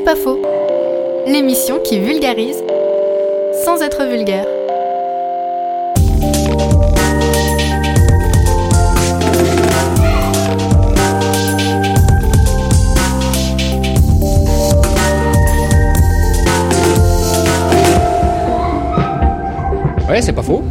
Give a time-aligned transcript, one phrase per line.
[0.00, 0.40] C'est pas faux.
[1.26, 2.64] L'émission qui vulgarise
[3.66, 4.46] sans être vulgaire.
[20.08, 20.62] Ouais, c'est pas faux.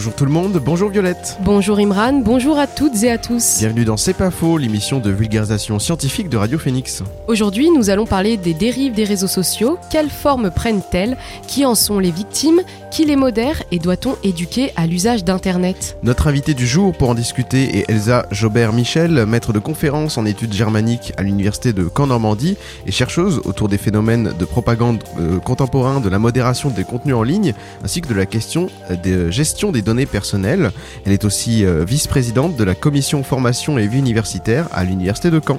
[0.00, 1.36] Bonjour tout le monde, bonjour Violette.
[1.44, 3.58] Bonjour Imran, bonjour à toutes et à tous.
[3.58, 7.02] Bienvenue dans C'est pas faux, l'émission de vulgarisation scientifique de Radio Phoenix.
[7.26, 9.76] Aujourd'hui, nous allons parler des dérives des réseaux sociaux.
[9.90, 11.18] Quelles formes prennent-elles?
[11.46, 12.62] Qui en sont les victimes?
[12.90, 13.62] Qui les modère?
[13.72, 15.98] Et doit-on éduquer à l'usage d'Internet?
[16.02, 20.54] Notre invité du jour pour en discuter est Elsa Jobert-Michel, maître de conférence en études
[20.54, 26.08] germaniques à l'université de Caen-Normandie et chercheuse autour des phénomènes de propagande euh, contemporain, de
[26.08, 27.52] la modération des contenus en ligne,
[27.84, 28.68] ainsi que de la question
[29.04, 30.70] de gestion des données personnelles.
[31.04, 35.40] Elle est aussi euh, vice-présidente de la commission formation et vie universitaire à l'université de
[35.46, 35.58] Caen.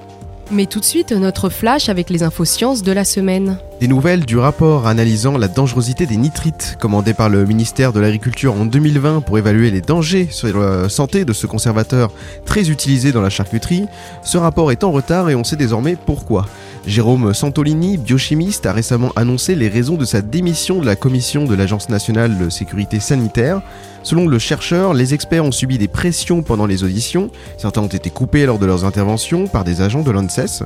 [0.54, 3.58] Mais tout de suite, notre flash avec les infos sciences de la semaine.
[3.80, 8.54] Des nouvelles du rapport analysant la dangerosité des nitrites, commandé par le ministère de l'Agriculture
[8.54, 12.12] en 2020 pour évaluer les dangers sur la santé de ce conservateur
[12.46, 13.86] très utilisé dans la charcuterie.
[14.24, 16.46] Ce rapport est en retard et on sait désormais pourquoi.
[16.86, 21.56] Jérôme Santolini, biochimiste, a récemment annoncé les raisons de sa démission de la commission de
[21.56, 23.62] l'Agence nationale de sécurité sanitaire.
[24.04, 28.10] Selon le chercheur, les experts ont subi des pressions pendant les auditions, certains ont été
[28.10, 30.64] coupés lors de leurs interventions par des agents de l'ANSES.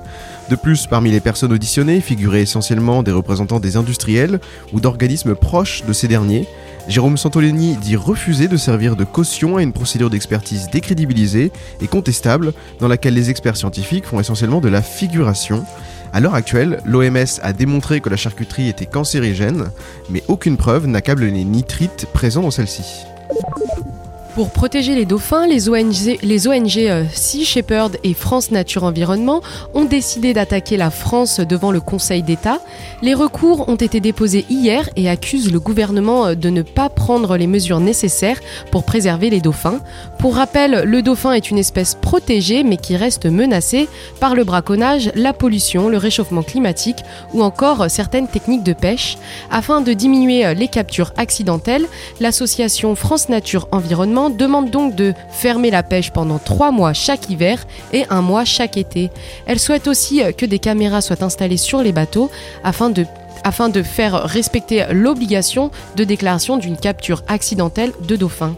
[0.49, 4.39] De plus, parmi les personnes auditionnées figuraient essentiellement des représentants des industriels
[4.71, 6.47] ou d'organismes proches de ces derniers.
[6.87, 12.53] Jérôme Santolini dit refuser de servir de caution à une procédure d'expertise décrédibilisée et contestable
[12.79, 15.65] dans laquelle les experts scientifiques font essentiellement de la figuration.
[16.13, 19.71] À l'heure actuelle, l'OMS a démontré que la charcuterie était cancérigène,
[20.09, 23.05] mais aucune preuve n'accable les nitrites présents dans celle-ci.
[23.29, 23.94] you
[24.35, 29.39] Pour protéger les dauphins, les ONG, euh, Sea Shepherd et France Nature Environnement
[29.73, 32.59] ont décidé d'attaquer la France devant le Conseil d'État.
[33.01, 37.37] Les recours ont été déposés hier et accusent le gouvernement euh, de ne pas prendre
[37.37, 38.41] les mesures nécessaires
[38.73, 39.79] pour préserver les dauphins.
[40.19, 43.87] Pour rappel, le dauphin est une espèce protégée mais qui reste menacée
[44.19, 49.17] par le braconnage, la pollution, le réchauffement climatique ou encore certaines techniques de pêche.
[49.49, 51.85] Afin de diminuer les captures accidentelles,
[52.19, 57.65] l'association France Nature Environnement demande donc de fermer la pêche pendant trois mois chaque hiver
[57.93, 59.09] et un mois chaque été.
[59.45, 62.29] Elle souhaite aussi que des caméras soient installées sur les bateaux
[62.63, 63.05] afin de
[63.43, 68.55] afin de faire respecter l'obligation de déclaration d'une capture accidentelle de dauphins.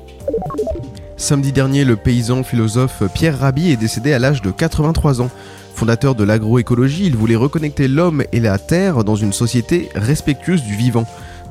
[1.18, 5.30] Samedi dernier, le paysan philosophe Pierre Rabhi est décédé à l'âge de 83 ans.
[5.76, 10.76] Fondateur de l'agroécologie, il voulait reconnecter l'homme et la terre dans une société respectueuse du
[10.76, 11.06] vivant.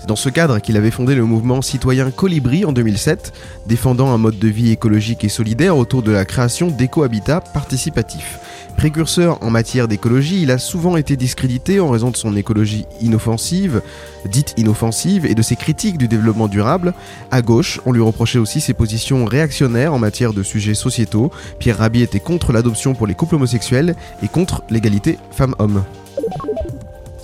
[0.06, 3.32] Dans ce cadre qu'il avait fondé le mouvement citoyen Colibri en 2007,
[3.66, 8.38] défendant un mode de vie écologique et solidaire autour de la création d'éco-habitats participatifs.
[8.76, 13.82] Précurseur en matière d'écologie, il a souvent été discrédité en raison de son écologie inoffensive,
[14.26, 16.94] dite inoffensive, et de ses critiques du développement durable.
[17.32, 21.32] À gauche, on lui reprochait aussi ses positions réactionnaires en matière de sujets sociétaux.
[21.58, 25.82] Pierre Rabhi était contre l'adoption pour les couples homosexuels et contre l'égalité femmes-hommes.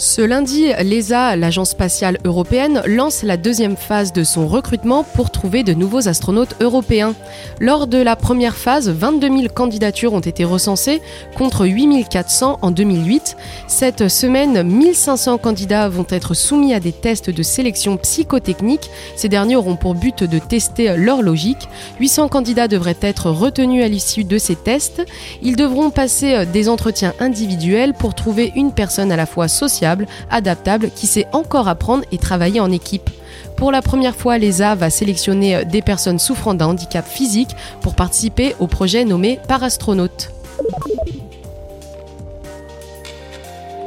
[0.04, 5.62] Ce lundi, l'ESA, l'Agence spatiale européenne, lance la deuxième phase de son recrutement pour trouver
[5.62, 7.14] de nouveaux astronautes européens.
[7.60, 11.00] Lors de la première phase, 22 000 candidatures ont été recensées
[11.36, 13.36] contre 8 400 en 2008.
[13.68, 18.90] Cette semaine, 1500 candidats vont être soumis à des tests de sélection psychotechnique.
[19.14, 21.68] Ces derniers auront pour but de tester leur logique.
[22.00, 25.06] 800 candidats devraient être retenus à l'issue de ces tests.
[25.42, 29.91] Ils devront passer des entretiens individuels pour trouver une personne à la fois sociale
[30.30, 33.10] adaptable, qui sait encore apprendre et travailler en équipe.
[33.56, 38.54] Pour la première fois, l'ESA va sélectionner des personnes souffrant d'un handicap physique pour participer
[38.58, 40.30] au projet nommé Parastronaute.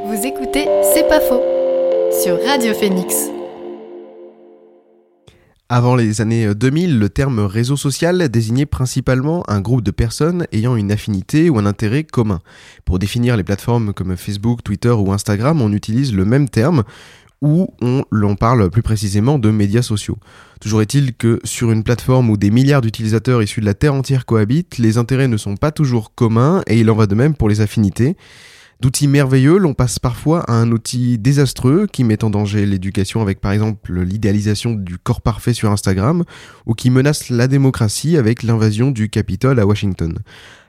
[0.06, 1.42] Vous écoutez C'est pas faux
[2.24, 3.30] sur Radio Phoenix.
[5.68, 10.76] Avant les années 2000, le terme réseau social désignait principalement un groupe de personnes ayant
[10.76, 12.42] une affinité ou un intérêt commun.
[12.86, 16.84] Pour définir les plateformes comme Facebook, Twitter ou Instagram, on utilise le même terme
[17.42, 20.20] ou on l'on parle plus précisément de médias sociaux.
[20.62, 24.28] Toujours est-il que sur une plateforme où des milliards d'utilisateurs issus de la Terre entière
[24.28, 27.50] cohabitent, les intérêts ne sont pas toujours communs et il en va de même pour
[27.50, 28.18] les affinités.
[28.82, 33.40] D'outils merveilleux, l'on passe parfois à un outil désastreux qui met en danger l'éducation avec
[33.40, 36.26] par exemple l'idéalisation du corps parfait sur Instagram
[36.66, 40.20] ou qui menace la démocratie avec l'invasion du Capitole à Washington.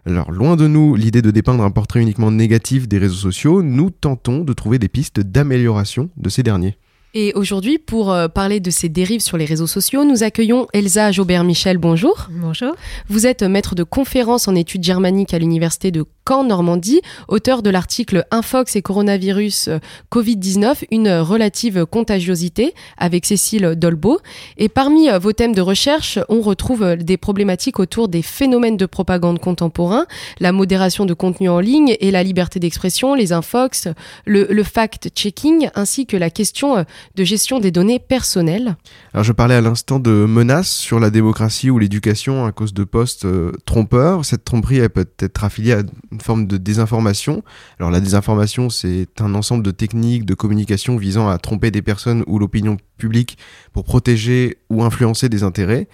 [0.07, 3.91] Alors loin de nous l'idée de dépeindre un portrait uniquement négatif des réseaux sociaux, nous
[3.91, 6.79] tentons de trouver des pistes d'amélioration de ces derniers.
[7.19, 11.13] Et aujourd'hui, pour euh, parler de ces dérives sur les réseaux sociaux, nous accueillons Elsa
[11.13, 11.79] Jaubert-Michel.
[11.79, 12.29] Bonjour.
[12.31, 12.75] Bonjour.
[13.09, 17.71] Vous êtes maître de conférence en études germaniques à l'université de Caen, Normandie, auteur de
[17.71, 19.79] l'article Infox et coronavirus euh,
[20.13, 24.21] Covid-19, une relative contagiosité avec Cécile Dolbeau.
[24.59, 28.85] Et parmi euh, vos thèmes de recherche, on retrouve des problématiques autour des phénomènes de
[28.85, 30.05] propagande contemporains,
[30.39, 33.89] la modération de contenu en ligne et la liberté d'expression, les infox,
[34.27, 36.85] le, le fact-checking, ainsi que la question
[37.15, 38.77] de gestion des données personnelles.
[39.13, 42.85] Alors je parlais à l'instant de menaces sur la démocratie ou l'éducation à cause de
[42.85, 44.25] postes euh, trompeurs.
[44.25, 45.83] Cette tromperie elle peut être affiliée à
[46.13, 47.43] une forme de désinformation.
[47.79, 52.25] Alors la désinformation c'est un ensemble de techniques de communication visant à tromper des personnes
[52.27, 53.39] ou l'opinion publique
[53.73, 55.89] pour protéger ou influencer des intérêts.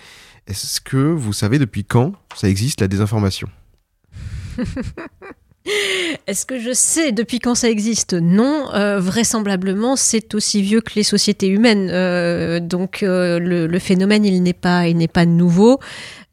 [0.46, 3.48] Est-ce que vous savez depuis quand ça existe la désinformation?
[6.26, 8.14] Est-ce que je sais depuis quand ça existe?
[8.14, 8.72] Non.
[8.74, 11.88] Euh, vraisemblablement, c'est aussi vieux que les sociétés humaines.
[11.90, 15.78] Euh, donc euh, le, phénomène, il n'est pas, il n'est pas nouveau.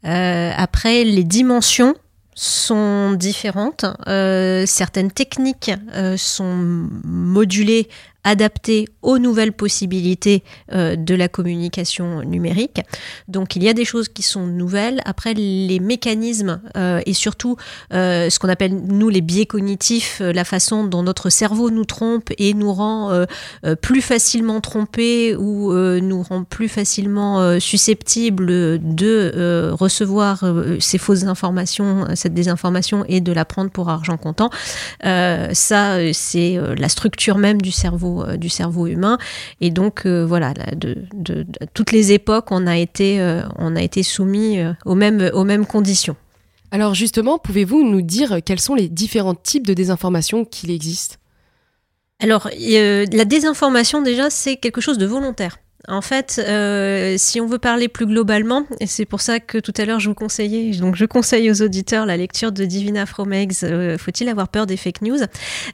[0.04, 1.96] après, les dimensions
[2.34, 3.86] sont différentes.
[4.66, 5.72] certaines techniques
[6.18, 7.90] sont modulées
[8.30, 12.82] adapté aux nouvelles possibilités euh, de la communication numérique.
[13.28, 15.02] Donc il y a des choses qui sont nouvelles.
[15.06, 17.58] Après, les mécanismes euh, et surtout
[17.92, 22.30] euh, ce qu'on appelle nous les biais cognitifs, la façon dont notre cerveau nous trompe
[22.38, 23.26] et nous rend
[23.82, 30.44] plus facilement trompés ou nous rend plus facilement susceptibles de recevoir
[30.80, 34.50] ces fausses informations, cette désinformation et de la prendre pour argent comptant.
[35.02, 39.18] ça, c'est la structure même du cerveau euh, du cerveau humain.
[39.62, 41.06] Et donc, euh, voilà, de,
[41.74, 45.66] toutes les époques, on a été, euh, on a été soumis aux mêmes, aux mêmes
[45.66, 46.16] conditions.
[46.72, 51.20] Alors justement, pouvez-vous nous dire quels sont les différents types de désinformation qu'il existe?
[52.22, 55.58] Alors, la désinformation, déjà, c'est quelque chose de volontaire.
[55.88, 59.74] En fait, euh, si on veut parler plus globalement, et c'est pour ça que tout
[59.78, 63.32] à l'heure je vous conseillais, donc je conseille aux auditeurs la lecture de Divina from
[63.32, 65.20] euh, Faut-il avoir peur des fake news?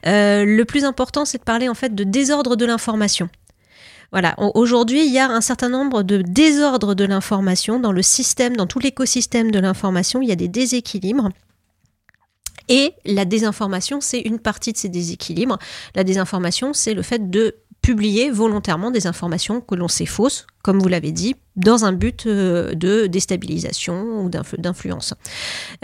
[0.06, 3.28] Euh, Le plus important, c'est de parler en fait de désordre de l'information.
[4.12, 8.56] Voilà, aujourd'hui, il y a un certain nombre de désordres de l'information dans le système,
[8.56, 11.30] dans tout l'écosystème de l'information, il y a des déséquilibres.
[12.68, 15.58] Et la désinformation, c'est une partie de ces déséquilibres.
[15.94, 20.80] La désinformation, c'est le fait de publier volontairement des informations que l'on sait fausses, comme
[20.80, 25.14] vous l'avez dit, dans un but euh, de déstabilisation ou d'influence.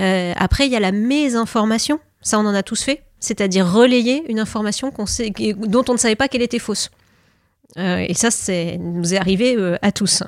[0.00, 4.24] Euh, après, il y a la mésinformation, ça on en a tous fait, c'est-à-dire relayer
[4.28, 6.90] une information sait, dont on ne savait pas qu'elle était fausse.
[7.78, 10.24] Euh, et ça, c'est nous est arrivé à tous.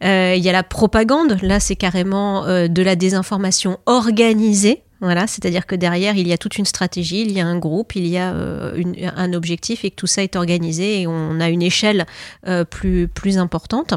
[0.00, 5.76] Il y a la propagande, là c'est carrément de la désinformation organisée, voilà, c'est-à-dire que
[5.76, 8.32] derrière, il y a toute une stratégie, il y a un groupe, il y a
[8.32, 8.82] euh,
[9.16, 12.06] un objectif et que tout ça est organisé et on a une échelle
[12.46, 13.94] euh, plus, plus importante.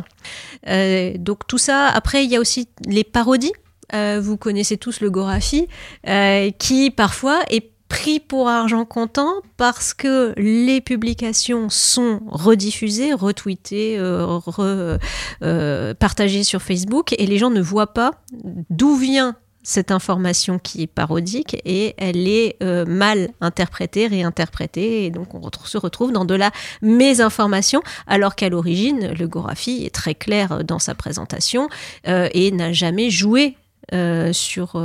[0.68, 3.54] Euh, donc tout ça, après, il y a aussi les parodies.
[3.94, 5.68] vous connaissez tous le Gorafi,
[6.60, 14.00] qui parfois est pris pour argent comptant parce que les publications sont rediffusées, retweetées,
[16.00, 18.12] partagées sur Facebook et les gens ne voient pas
[18.70, 25.12] d'où vient cette information qui est parodique et elle est euh, mal interprétée, réinterprétée, et
[25.12, 30.16] donc on se retrouve dans de la mésinformation, alors qu'à l'origine, le Gorafi est très
[30.16, 31.70] clair dans sa présentation
[32.08, 33.56] euh, et n'a jamais joué
[33.94, 34.82] euh, sur,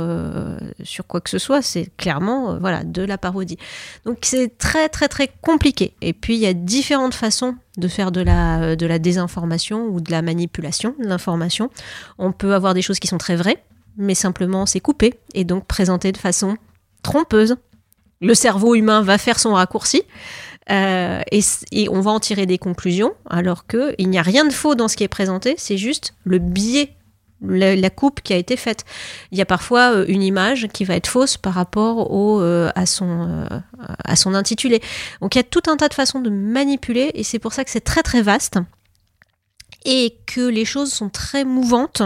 [0.83, 3.57] sur quoi que ce soit, c'est clairement voilà de la parodie.
[4.05, 5.93] Donc c'est très très très compliqué.
[6.01, 10.01] Et puis il y a différentes façons de faire de la, de la désinformation ou
[10.01, 11.69] de la manipulation de l'information.
[12.17, 13.63] On peut avoir des choses qui sont très vraies,
[13.97, 16.57] mais simplement c'est coupé et donc présenté de façon
[17.03, 17.55] trompeuse.
[18.19, 20.03] Le cerveau humain va faire son raccourci
[20.69, 24.75] euh, et, on va en tirer des conclusions, alors qu'il n'y a rien de faux
[24.75, 26.93] dans ce qui est présenté, c'est juste le biais,
[27.41, 28.83] la, coupe qui a été faite.
[29.31, 32.85] Il y a parfois euh, une image qui va être fausse par rapport euh, à,
[32.85, 33.47] son,
[34.03, 34.81] à son intitulé.
[35.21, 37.63] Donc il y a tout un tas de façons de manipuler et c'est pour ça
[37.63, 38.59] que c'est très très vaste
[39.85, 42.01] et que les choses sont très mouvantes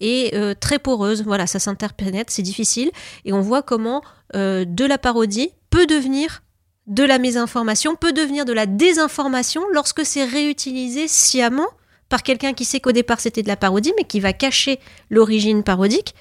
[0.00, 1.22] et euh, très poreuses.
[1.24, 2.90] Voilà, ça s'interpénètre, c'est difficile.
[3.24, 4.02] Et on voit comment
[4.34, 6.42] euh, de la parodie peut devenir
[6.86, 11.68] de la mésinformation, peut devenir de la désinformation lorsque c'est réutilisé sciemment
[12.08, 15.62] par quelqu'un qui sait qu'au départ c'était de la parodie, mais qui va cacher l'origine
[15.62, 16.14] parodique.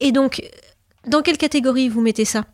[0.00, 0.42] Et donc,
[1.06, 2.44] dans quelle catégorie vous mettez ça?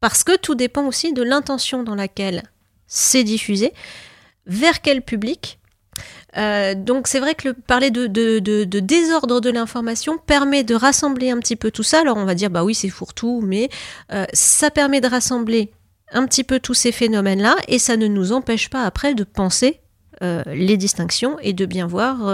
[0.00, 2.42] Parce que tout dépend aussi de l'intention dans laquelle
[2.86, 3.72] c'est diffusé,
[4.46, 5.58] vers quel public,
[6.36, 8.06] euh, donc c'est vrai que le, parler de,
[8.80, 12.00] désordre de l'information permet de rassembler un petit peu tout ça.
[12.00, 13.68] Alors on va dire bah oui c'est fourre-tout, mais
[14.12, 15.72] euh, ça permet de rassembler
[16.12, 19.80] un petit peu tous ces phénomènes-là et ça ne nous empêche pas après de penser
[20.46, 22.32] les distinctions et de bien voir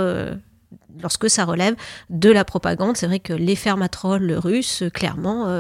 [1.02, 1.74] lorsque ça relève
[2.10, 2.96] de la propagande.
[2.96, 5.52] C'est vrai que les fermatrolles russes, clairement,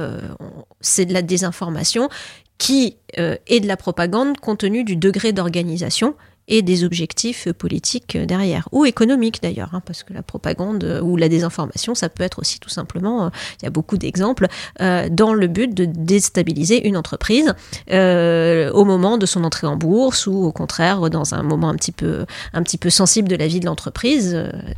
[0.80, 2.10] c'est de la désinformation
[2.58, 6.14] qui est de la propagande compte tenu du degré d'organisation
[6.48, 11.16] et des objectifs politiques derrière, ou économiques d'ailleurs, hein, parce que la propagande euh, ou
[11.16, 13.28] la désinformation, ça peut être aussi tout simplement, euh,
[13.60, 14.48] il y a beaucoup d'exemples,
[14.80, 17.54] euh, dans le but de déstabiliser une entreprise
[17.88, 21.92] au moment de son entrée en bourse ou au contraire dans un moment un petit
[21.92, 24.34] peu, un petit peu sensible de la vie de l'entreprise.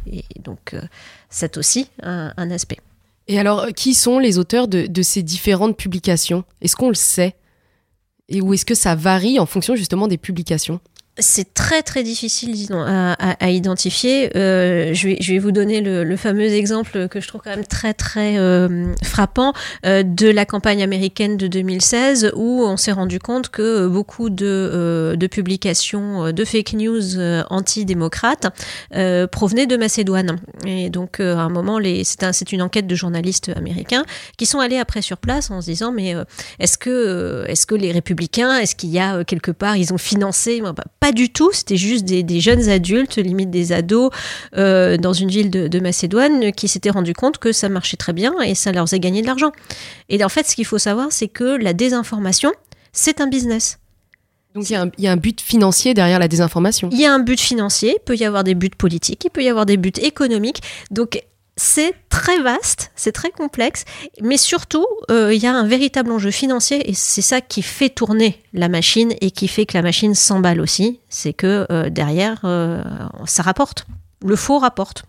[0.06, 0.74] et donc,
[1.30, 2.78] c'est aussi un, aspect.
[3.28, 6.44] Et alors, qui sont les auteurs de, ces différentes publications?
[6.60, 7.34] Est-ce qu'on le sait?
[8.28, 10.80] Et ou est-ce que ça varie en fonction justement des publications?
[11.18, 14.36] C'est très très difficile disons, à, identifier.
[14.36, 17.66] Euh, je, vais, je vais vous donner le, fameux exemple que je trouve quand même
[17.66, 19.52] très très euh, frappant
[19.84, 25.14] euh, de la campagne américaine de 2016 où on s'est rendu compte que beaucoup de,
[25.16, 28.46] de publications de fake news anti-démocrates
[29.30, 30.36] provenaient de Macédoine.
[30.66, 34.04] Et donc à un moment, c'est un, une enquête de journalistes américains
[34.36, 36.14] qui sont allés après sur place en se disant mais
[36.58, 40.60] est-ce que, est-ce que les républicains, est-ce qu'il y a quelque part, ils ont financé
[40.60, 40.72] bah,
[41.04, 44.10] pas du tout, c'était juste des, jeunes adultes, limite des ados,
[44.56, 48.32] euh, dans une ville de, Macédoine, qui s'étaient rendus compte que ça marchait très bien
[48.40, 49.52] et ça leur faisait gagner de l'argent.
[50.08, 52.52] Et en fait, ce qu'il faut savoir, c'est que la désinformation,
[52.94, 53.80] c'est un business.
[54.54, 56.88] Donc il y, y, a un but financier derrière la désinformation.
[56.90, 59.42] Il y a un but financier, il peut y avoir des buts politiques, il peut
[59.42, 60.62] y avoir des buts économiques.
[60.90, 61.22] Donc
[61.56, 63.84] c'est très vaste, c'est très complexe,
[64.20, 67.90] mais surtout, euh, il y a un véritable enjeu financier et c'est ça qui fait
[67.90, 71.00] tourner la machine et qui fait que la machine s'emballe aussi.
[71.08, 72.82] C'est que euh, derrière, euh,
[73.26, 73.86] ça rapporte.
[74.24, 75.04] Le faux rapporte.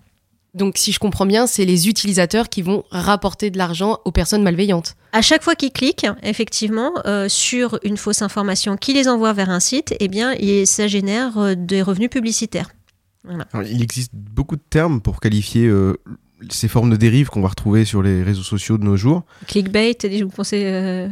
[0.53, 4.43] Donc, si je comprends bien, c'est les utilisateurs qui vont rapporter de l'argent aux personnes
[4.43, 4.95] malveillantes.
[5.11, 6.93] À chaque fois qu'ils cliquent, effectivement,
[7.27, 10.33] sur une fausse information qui les envoie vers un site, eh bien,
[10.65, 12.69] ça génère des revenus publicitaires.
[13.65, 15.69] il existe beaucoup de termes pour qualifier
[16.49, 19.23] ces formes de dérives qu'on va retrouver sur les réseaux sociaux de nos jours.
[19.47, 21.07] Clickbait, vous pensez euh,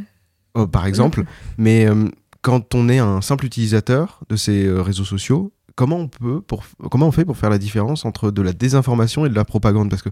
[0.53, 1.23] oh, Par exemple.
[1.57, 2.09] Mais euh,
[2.41, 6.63] quand on est un simple utilisateur de ces euh, réseaux sociaux, comment on peut, pour,
[6.91, 9.89] comment on fait pour faire la différence entre de la désinformation et de la propagande?
[9.89, 10.09] Parce que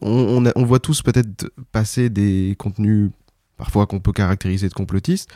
[0.00, 3.10] on, on, voit tous peut-être passer des contenus
[3.56, 5.28] parfois qu'on peut caractériser de complotistes.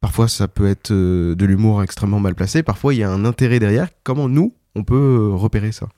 [0.00, 2.64] Parfois, ça peut être de l'humour extrêmement mal placé.
[2.64, 3.88] Parfois, il y a un intérêt derrière.
[4.02, 5.88] Comment nous, on peut repérer ça?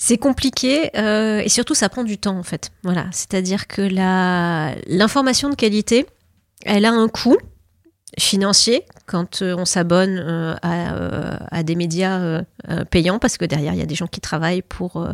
[0.00, 2.70] C'est compliqué euh, et surtout ça prend du temps en fait.
[2.84, 6.06] Voilà, c'est-à-dire que l'information de qualité,
[6.64, 7.36] elle a un coût
[8.18, 12.42] financier quand euh, on s'abonne euh, à, des médias
[12.90, 15.04] payants parce que derrière il y a des gens qui travaillent pour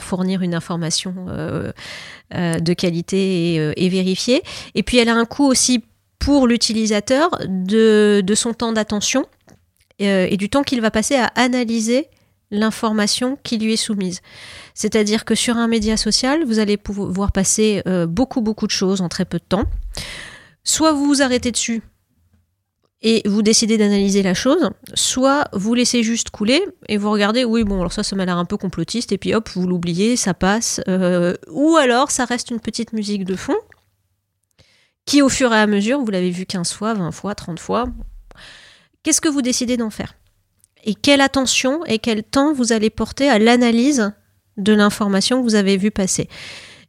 [0.00, 1.14] fournir une information
[2.30, 4.42] de qualité et, vérifiée.
[4.74, 5.82] Et puis elle a un coût aussi
[6.18, 9.24] pour l'utilisateur de son temps d'attention
[9.98, 12.08] et du temps qu'il va passer à analyser
[12.50, 14.20] l'information qui lui est soumise.
[14.74, 19.00] C'est-à-dire que sur un média social, vous allez pouvoir passer euh, beaucoup, beaucoup de choses
[19.00, 19.64] en très peu de temps.
[20.64, 21.82] Soit vous vous arrêtez dessus
[23.02, 27.62] et vous décidez d'analyser la chose, soit vous laissez juste couler et vous regardez, oui,
[27.62, 30.34] bon, alors ça, ça m'a l'air un peu complotiste, et puis hop, vous l'oubliez, ça
[30.34, 30.80] passe.
[30.88, 33.56] Euh, ou alors, ça reste une petite musique de fond
[35.04, 37.86] qui, au fur et à mesure, vous l'avez vu 15 fois, 20 fois, 30 fois,
[39.02, 40.14] qu'est-ce que vous décidez d'en faire?
[40.86, 44.12] Et quelle attention et quel temps vous allez porter à l'analyse
[44.56, 46.28] de l'information que vous avez vue passer.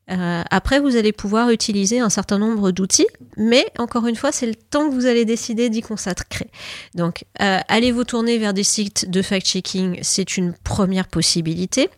[0.09, 4.45] Euh, après, vous allez pouvoir utiliser un certain nombre d'outils, mais encore une fois, c'est
[4.45, 6.49] le temps que vous allez décider d'y consacrer.
[6.95, 11.89] Donc, euh, allez vous tourner vers des sites de fact-checking, c'est une première possibilité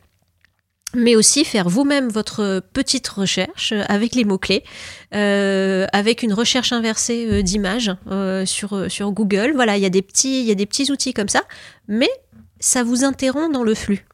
[0.94, 4.64] mais aussi faire vous-même votre petite recherche avec les mots-clés,
[5.14, 9.52] euh, avec une recherche inversée euh, d'images euh, sur, sur Google.
[9.54, 11.44] Voilà, il y, a des petits, il y a des petits outils comme ça,
[11.88, 12.10] mais
[12.60, 14.06] ça vous interrompt dans le flux.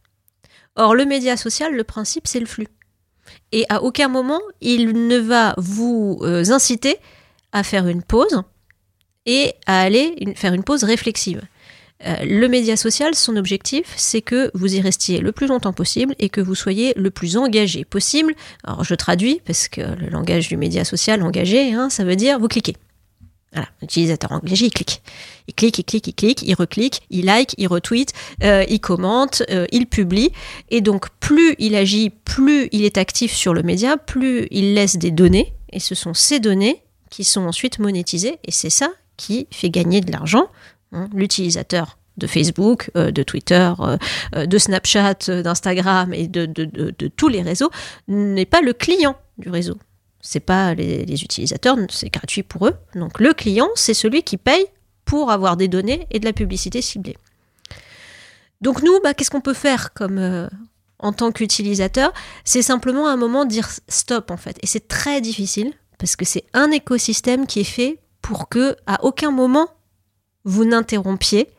[0.76, 2.68] Or, le média social, le principe, c'est le flux.
[3.52, 6.98] Et à aucun moment, il ne va vous inciter
[7.54, 8.42] à faire une pause
[9.26, 11.42] et à aller faire une pause réflexive.
[12.06, 16.16] Euh, le média social, son objectif, c'est que vous y restiez le plus longtemps possible
[16.20, 18.34] et que vous soyez le plus engagé possible.
[18.64, 22.40] Alors je traduis parce que le langage du média social engagé, hein, ça veut dire
[22.40, 22.76] vous cliquez.
[23.56, 25.02] Voilà, l'utilisateur engagé, il clique.
[25.48, 28.12] Il clique, il clique, il clique, il reclique, il like, il retweet,
[28.44, 30.32] euh, il commente, euh, il publie.
[30.70, 34.98] Et donc, plus il agit, plus il est actif sur le média, plus il laisse
[34.98, 35.54] des données.
[35.72, 38.40] Et ce sont ces données qui sont ensuite monétisées.
[38.44, 40.50] Et c'est ça qui fait gagner de l'argent
[40.96, 43.98] Hein, l'utilisateur de Facebook, euh, de Twitter, euh,
[44.36, 46.46] euh, de Snapchat, d'Instagram et de,
[47.18, 47.70] tous les réseaux
[48.08, 49.78] n'est pas le client du réseau.
[50.22, 52.76] C'est pas les, utilisateurs, c'est gratuit pour eux.
[52.96, 54.66] Donc le client, c'est celui qui paye
[55.04, 57.18] pour avoir des données et de la publicité ciblée.
[58.62, 60.50] Donc nous, bah, qu'est-ce qu'on peut faire comme
[61.00, 62.14] en tant qu'utilisateur?
[62.46, 64.58] C'est simplement à un moment dire stop en fait.
[64.64, 69.04] Et c'est très difficile parce que c'est un écosystème qui est fait pour que à
[69.04, 69.68] aucun moment
[70.46, 71.50] vous n'interrompiez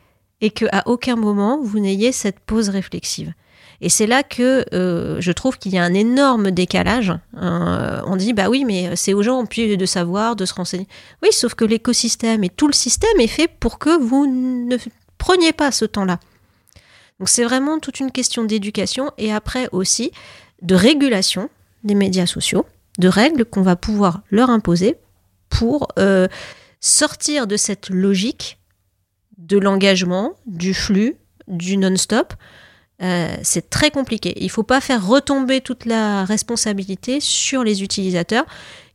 [0.41, 3.33] et que à aucun moment vous n'ayez cette pause réflexive.
[3.79, 7.13] Et c'est là que euh, je trouve qu'il y a un énorme décalage.
[7.39, 10.87] Euh, on dit bah oui, mais c'est aux gens de savoir, de se renseigner.
[11.21, 14.77] Oui, sauf que l'écosystème et tout le système est fait pour que vous ne
[15.19, 16.19] preniez pas ce temps-là.
[17.19, 20.11] Donc c'est vraiment toute une question d'éducation et après aussi
[20.61, 21.49] de régulation
[21.83, 22.65] des médias sociaux,
[22.99, 24.95] de règles qu'on va pouvoir leur imposer
[25.49, 26.27] pour euh,
[26.79, 28.56] sortir de cette logique
[29.37, 31.15] de l'engagement, du flux,
[31.47, 32.33] du non-stop,
[33.01, 34.33] euh, c'est très compliqué.
[34.37, 38.45] Il ne faut pas faire retomber toute la responsabilité sur les utilisateurs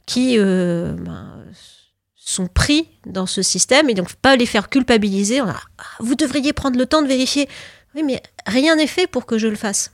[0.06, 1.44] qui euh, ben,
[2.16, 5.38] sont pris dans ce système et donc pas les faire culpabiliser.
[5.40, 5.60] Ah,
[6.00, 7.48] vous devriez prendre le temps de vérifier.
[7.94, 9.92] Oui, mais rien n'est fait pour que je le fasse.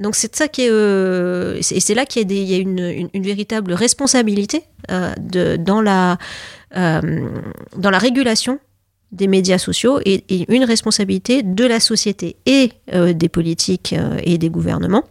[0.00, 4.64] Donc c'est ça qui est, euh, et c'est là qu'il y a, une, véritable responsabilité
[4.88, 6.18] de, dans la
[6.72, 8.60] dans la régulation
[9.12, 14.38] des médias sociaux et, une responsabilité de la société et euh, des politiques euh, et
[14.38, 15.04] des gouvernements.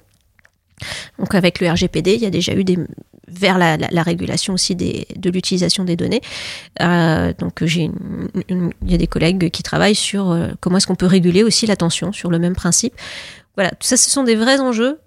[1.17, 2.77] Donc avec le RGPD, il y a déjà eu des
[3.27, 6.21] vers la, régulation aussi des, de l'utilisation des données.
[6.81, 7.91] Euh, donc j'ai
[8.47, 12.11] il y a des collègues qui travaillent sur comment est-ce qu'on peut réguler aussi l'attention
[12.11, 12.93] sur le même principe.
[13.55, 14.97] Voilà, tout ça, ce sont des vrais enjeux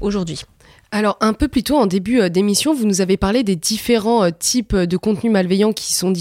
[0.00, 0.44] aujourd'hui.
[0.94, 4.24] Alors, un peu plus tôt, en début euh, d'émission, vous nous avez parlé des différents
[4.24, 6.12] euh, types de contenus malveillants qui sont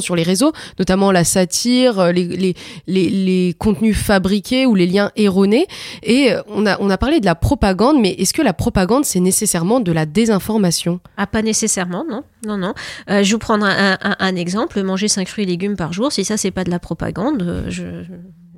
[0.00, 5.68] sur les réseaux, notamment la satire, euh, les, contenus fabriqués ou les liens erronés.
[6.02, 9.78] Et on a, on parlé de la propagande, mais est-ce que la propagande, c'est nécessairement
[9.78, 10.98] de la désinformation?
[11.16, 12.24] Ah, pas nécessairement, non.
[12.44, 12.74] Non, non.
[13.08, 14.82] je vous prendre un, exemple.
[14.82, 17.84] Manger 5 fruits et légumes par jour, si ça, c'est pas de la propagande, je
[17.84, 18.04] ne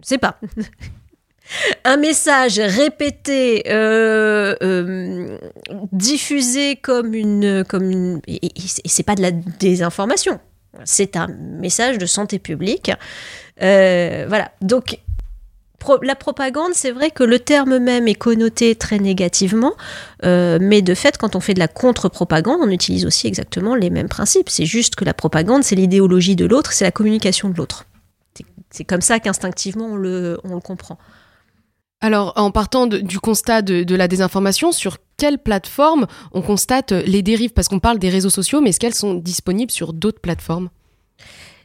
[0.02, 0.38] sais pas.
[1.85, 5.38] un message répété, euh, euh,
[5.92, 8.52] diffusé comme une, comme une, et,
[8.85, 10.40] c'est pas de la désinformation,
[10.85, 12.91] c'est un message de santé publique.
[13.62, 14.52] Euh, voilà.
[14.62, 14.99] Donc
[16.02, 19.73] la propagande, c'est vrai que le terme même est connoté très négativement,
[20.23, 24.08] mais de fait, quand on fait de la contre-propagande, on utilise aussi exactement les mêmes
[24.08, 24.50] principes.
[24.50, 27.86] C'est juste que la propagande, c'est l'idéologie de l'autre, c'est la communication de l'autre.
[28.71, 30.99] C'est comme ça qu'instinctivement on le, on le comprend.
[32.02, 37.52] Alors, en partant du constat de, la désinformation, sur quelle plateforme on constate les dérives?
[37.52, 40.71] Parce qu'on parle des réseaux sociaux, mais est-ce qu'elles sont disponibles sur d'autres plateformes?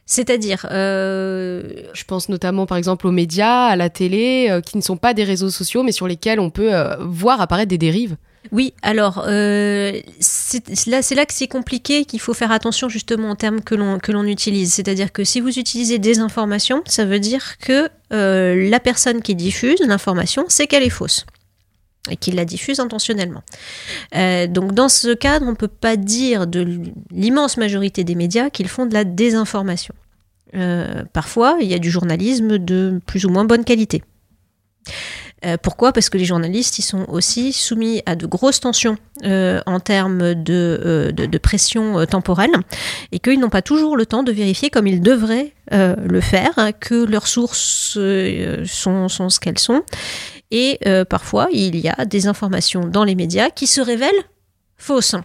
[0.04, 4.82] C'est-à-dire, euh, je pense notamment par exemple aux médias, à la télé, euh, qui ne
[4.82, 8.16] sont pas des réseaux sociaux, mais sur lesquels on peut euh, voir apparaître des dérives.
[8.52, 13.60] Oui, alors euh, c'est là, que c'est compliqué, qu'il faut faire attention justement aux termes
[13.60, 14.72] que l'on que l'on utilise.
[14.74, 19.34] C'est-à-dire que si vous utilisez des informations, ça veut dire que euh, la personne qui
[19.34, 21.26] diffuse l'information sait qu'elle est fausse
[22.08, 23.42] et qu'il la diffuse intentionnellement.
[24.14, 26.64] Euh, donc dans ce cadre, on ne peut pas dire de
[27.10, 29.94] l'immense majorité des médias qu'ils font de la désinformation.
[31.12, 34.02] parfois, il y a du journalisme de plus ou moins bonne qualité.
[35.46, 35.92] Euh, pourquoi?
[35.92, 41.12] Parce que les journalistes, sont aussi soumis à de grosses tensions euh, en termes de,
[41.16, 42.52] euh, pression temporelle
[43.12, 46.72] et qu'ils n'ont pas toujours le temps de vérifier comme ils devraient le faire, hein,
[46.72, 47.98] que leurs sources
[48.64, 49.82] sont, sont ce qu'elles sont.
[50.50, 50.78] Et
[51.08, 54.10] parfois, il y a des informations dans les médias qui se révèlent
[54.76, 55.16] fausses.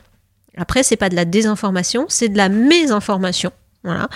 [0.58, 3.52] Après, c'est pas de la désinformation, c'est de la mésinformation.
[3.84, 4.10] Voilà.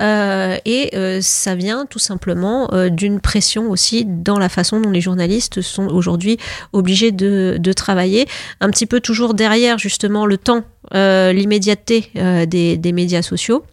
[0.00, 4.90] Euh, et euh, ça vient tout simplement euh, d'une pression aussi dans la façon dont
[4.90, 6.38] les journalistes sont aujourd'hui
[6.72, 8.26] obligés de, travailler,
[8.60, 12.10] un petit peu toujours derrière justement le temps, l'immédiateté
[12.46, 13.64] des, médias sociaux.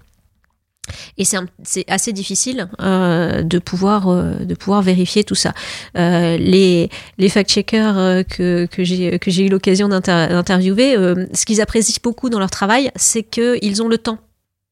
[1.18, 5.54] Et c'est assez difficile de, pouvoir, de pouvoir vérifier tout ça.
[5.96, 10.96] les les fact-checkers que, que j'ai eu l'occasion d'interviewer,
[11.34, 14.20] ce qu'ils apprécient beaucoup dans leur travail, c'est qu'ils ont le temps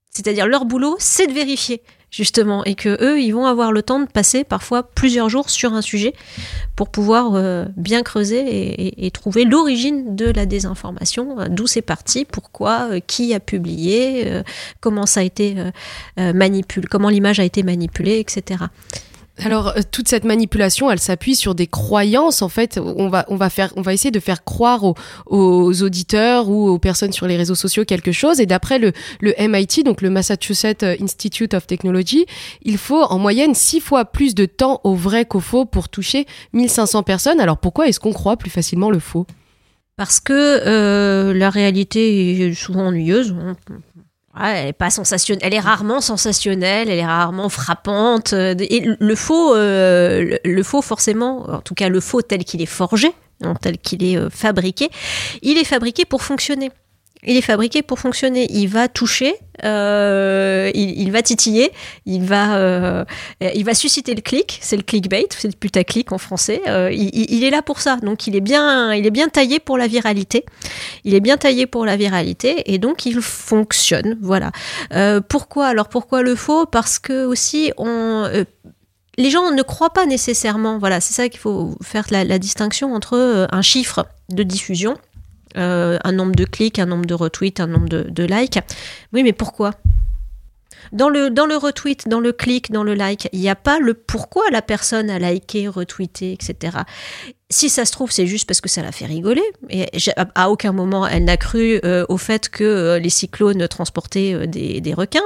[0.10, 4.00] c'est-à-dire leur boulot, c'est de vérifier justement et que eux ils vont avoir le temps
[4.00, 6.14] de passer parfois plusieurs jours sur un sujet
[6.76, 12.26] pour pouvoir euh, bien creuser et, trouver l'origine de la désinformation, euh, d'où c'est parti,
[12.26, 14.42] pourquoi, euh, qui a publié,
[14.80, 15.56] comment ça a été
[16.18, 18.66] manipulé, comment l'image a été manipulée, etc.
[19.44, 22.80] Alors euh, toute cette manipulation, elle s'appuie sur des croyances en fait.
[22.84, 24.84] On va on va faire on va essayer de faire croire
[25.26, 28.40] aux, auditeurs ou aux personnes sur les réseaux sociaux quelque chose.
[28.40, 32.26] Et d'après le le MIT donc le Massachusetts Institute of Technology,
[32.64, 36.26] il faut en moyenne six fois plus de temps au vrai qu'au faux pour toucher
[36.54, 37.40] 1500 personnes.
[37.40, 39.28] Alors pourquoi est-ce qu'on croit plus facilement le faux?
[39.98, 43.36] Parce que euh, la réalité est souvent ennuyeuse
[44.40, 48.34] elle est rarement sensationnelle, elle est rarement frappante.
[48.34, 52.62] euh, Et le faux, euh, le faux forcément, en tout cas le faux tel qu'il
[52.62, 53.12] est forgé,
[53.44, 54.90] hein, tel qu'il est euh, fabriqué,
[55.42, 56.72] il est fabriqué pour fonctionner.
[57.24, 58.48] Il est fabriqué pour fonctionner.
[58.52, 61.72] Il va toucher, euh, il, va titiller,
[62.06, 63.06] il va, euh,
[63.42, 64.60] il va susciter le clic.
[64.62, 66.62] C'est le clickbait, c'est le putaclic en français.
[66.68, 67.98] Euh, il, est là pour ça.
[67.98, 70.46] Donc il est bien, il est bien taillé pour la viralité.
[71.06, 74.18] Il est bien taillé pour la viralité et donc il fonctionne.
[74.22, 74.52] Voilà.
[75.28, 75.68] Pourquoi?
[75.68, 76.66] Alors Pourquoi le faux?
[76.66, 77.72] Parce que aussi
[79.18, 80.78] les gens ne croient pas nécessairement.
[80.78, 84.96] Voilà, c'est ça qu'il faut faire la, distinction entre un chiffre de diffusion,
[85.58, 88.60] euh, un nombre de clics, un nombre de retweets, un nombre de, de likes.
[89.14, 89.72] Oui, mais pourquoi?
[90.92, 93.80] Dans le, dans le retweet, dans le clic, dans le like, il n'y a pas
[93.80, 96.78] le pourquoi la personne a liké, retweeté, etc.
[97.50, 99.42] Si ça se trouve, c'est juste parce que ça l'a fait rigoler.
[99.70, 99.86] Et
[100.36, 104.46] à- aucun moment, elle n'a cru euh, au fait que euh, les cyclones transportaient euh,
[104.48, 105.22] des, des requins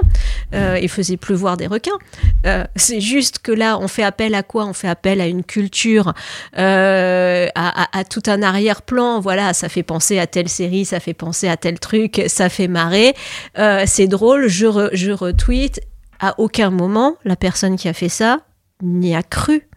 [0.54, 1.98] euh, et faisaient pleuvoir des requins.
[2.46, 4.68] Euh, c'est juste que là, on fait appel à quoi?
[4.68, 6.14] On fait appel à une culture,
[6.60, 9.20] euh, à, à- à tout un arrière-plan.
[9.20, 12.68] Voilà, ça fait penser à telle série, ça fait penser à tel truc, ça fait
[12.68, 13.16] marrer.
[13.58, 15.82] Euh, c'est drôle, je, re- je retweet.
[16.20, 18.42] À aucun moment, la personne qui a fait ça
[18.84, 19.68] n'y a cru.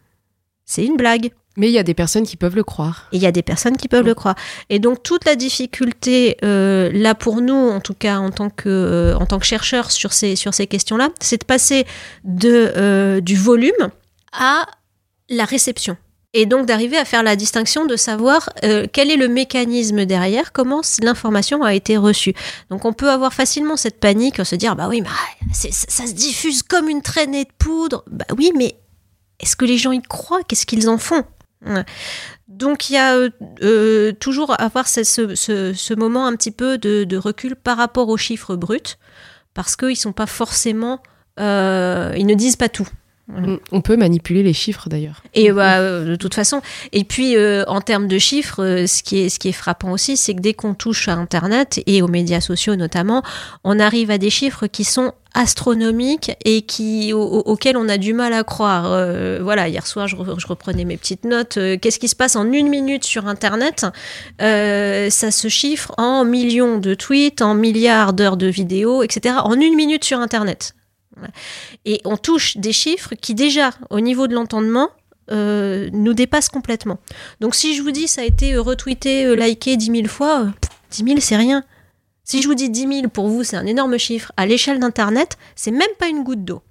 [0.66, 1.30] C'est une blague.
[1.56, 3.08] Mais il y a des personnes qui peuvent le croire.
[3.12, 4.34] Il y a des personnes qui peuvent le croire.
[4.70, 8.68] Et donc toute la difficulté, euh, là pour nous, en tout cas en tant que,
[8.68, 11.86] euh, en tant que chercheurs sur ces, sur ces questions-là, c'est de passer
[12.24, 13.90] de, euh, du volume
[14.32, 14.66] à
[15.30, 15.96] la réception.
[16.36, 18.50] Et donc d'arriver à faire la distinction de savoir
[18.92, 22.34] quel est le mécanisme derrière, comment l'information a été reçue.
[22.70, 26.12] Donc on peut avoir facilement cette panique, se dire bah oui, ah, ça, ça se
[26.12, 28.02] diffuse comme une traînée de poudre.
[28.10, 28.74] Bah oui, mais
[29.38, 30.42] est-ce que les gens y croient?
[30.42, 31.24] Qu'est-ce qu'ils en font?
[32.48, 33.30] Donc il y a euh,
[33.62, 38.56] euh, toujours avoir ce, moment un petit peu de, de recul par rapport aux chiffres
[38.56, 38.96] bruts,
[39.54, 41.02] parce qu'ils sont pas forcément,
[41.40, 42.88] euh, ils ne disent pas tout.
[43.26, 43.56] Mm.
[43.72, 45.22] On peut manipuler les chiffres d'ailleurs.
[45.32, 46.60] Et bah, euh, de toute façon.
[46.92, 49.92] Et puis, euh, en termes de chiffres, euh, ce, qui est, ce qui est frappant
[49.92, 53.22] aussi, c'est que dès qu'on touche à Internet et aux médias sociaux notamment,
[53.64, 57.96] on arrive à des chiffres qui sont astronomiques et qui, au- au- auxquels on a
[57.96, 58.84] du mal à croire.
[58.92, 61.58] Euh, voilà, hier soir, je, re- je reprenais mes petites notes.
[61.80, 63.86] Qu'est-ce qui se passe en une minute sur Internet?
[64.38, 69.36] Ça se chiffre en millions de tweets, en milliards d'heures de vidéos, etc.
[69.44, 70.74] En une minute sur Internet.
[71.84, 74.90] Et on touche des chiffres qui déjà, au niveau de l'entendement,
[75.30, 76.98] euh, nous dépassent complètement.
[77.40, 80.42] Donc si je vous dis ça a été euh, retweeté, euh, liké 10 000 fois,
[80.42, 81.64] euh, pff, 10 000 c'est rien.
[82.24, 85.38] Si je vous dis 10 000 pour vous c'est un énorme chiffre, à l'échelle d'Internet,
[85.56, 86.62] c'est même pas une goutte d'eau.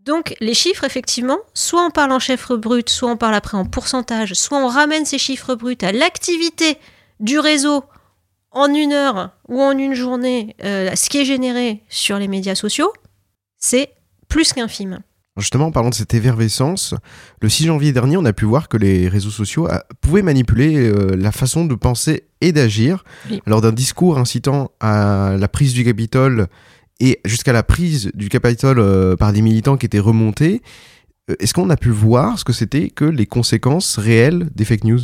[0.00, 3.66] Donc les chiffres, effectivement, soit on parle en chiffres bruts, soit on parle après en
[3.66, 6.78] pourcentage, soit on ramène ces chiffres bruts à l'activité
[7.20, 7.84] du réseau
[8.58, 12.54] en une heure ou en une journée, euh, ce qui est généré sur les médias
[12.54, 12.92] sociaux,
[13.58, 13.90] c'est
[14.28, 15.00] plus qu'infime.
[15.36, 16.94] Justement, en parlant de cette effervescence,
[17.40, 20.76] le 6 janvier dernier, on a pu voir que les réseaux sociaux ah, pouvaient manipuler
[20.76, 23.40] euh, la façon de penser et d'agir Oui.
[23.46, 26.48] lors d'un discours incitant à la prise du Capitole
[26.98, 30.60] et jusqu'à la prise du Capitole euh, par des militants qui étaient remontés.
[31.38, 35.00] Est-ce qu'on a pu voir ce que c'était que les conséquences réelles des fake news?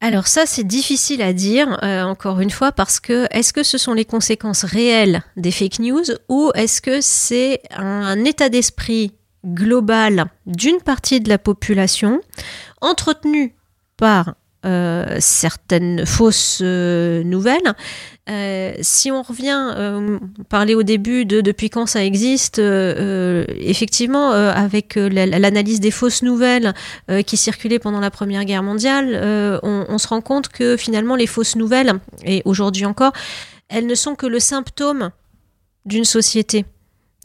[0.00, 3.78] Alors ça, c'est difficile à dire, euh, encore une fois, parce que est-ce que ce
[3.78, 9.12] sont les conséquences réelles des fake news ou est-ce que c'est un, état d'esprit
[9.44, 12.20] global d'une partie de la population
[12.80, 13.54] entretenu
[13.96, 14.34] par
[14.66, 17.74] euh, certaines fausses euh, nouvelles.
[18.28, 20.18] Euh, si on revient euh,
[20.74, 25.92] au début de depuis quand ça existe, euh, euh, effectivement, euh, avec la- l'analyse des
[25.92, 26.74] fausses nouvelles
[27.26, 31.26] qui circulaient pendant la Première Guerre mondiale, on, on se rend compte que finalement les
[31.28, 31.92] fausses nouvelles,
[32.24, 33.12] et aujourd'hui encore,
[33.68, 35.10] elles ne sont que le symptôme
[35.84, 36.64] d'une société.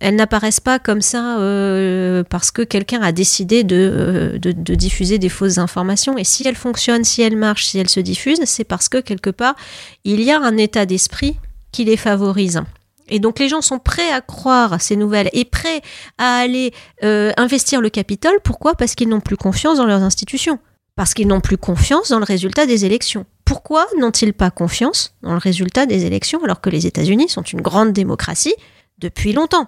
[0.02, 5.20] Elles n'apparaissent pas comme ça euh, parce que quelqu'un a décidé de, euh, de diffuser
[5.20, 6.18] des fausses informations.
[6.18, 9.30] Et si elles fonctionnent, si elles marchent, si elles se diffusent, c'est parce que quelque
[9.30, 9.56] part,
[10.04, 11.38] il y a un état d'esprit
[11.72, 12.62] qui les favorise.
[13.10, 15.82] Et donc les gens sont prêts à croire ces nouvelles et prêts
[16.18, 18.34] à aller euh, investir le capital.
[18.44, 18.74] Pourquoi?
[18.74, 20.58] Parce qu'ils n'ont plus confiance dans leurs institutions.
[20.96, 23.28] Parce qu'ils n'ont plus confiance dans le résultat des élections.
[23.46, 27.62] Pourquoi n'ont-ils pas confiance dans le résultat des élections alors que les États-Unis sont une
[27.62, 28.56] grande démocratie
[28.98, 29.68] depuis longtemps?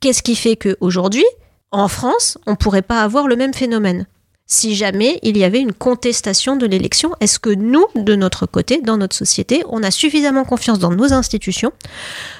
[0.00, 1.24] Qu'est-ce qui fait qu'aujourd'hui,
[1.70, 4.06] en France, on ne pourrait pas avoir le même phénomène?
[4.48, 8.80] Si jamais il y avait une contestation de l'élection, est-ce que nous, de notre côté,
[8.80, 11.72] dans notre société, on a suffisamment confiance dans nos institutions,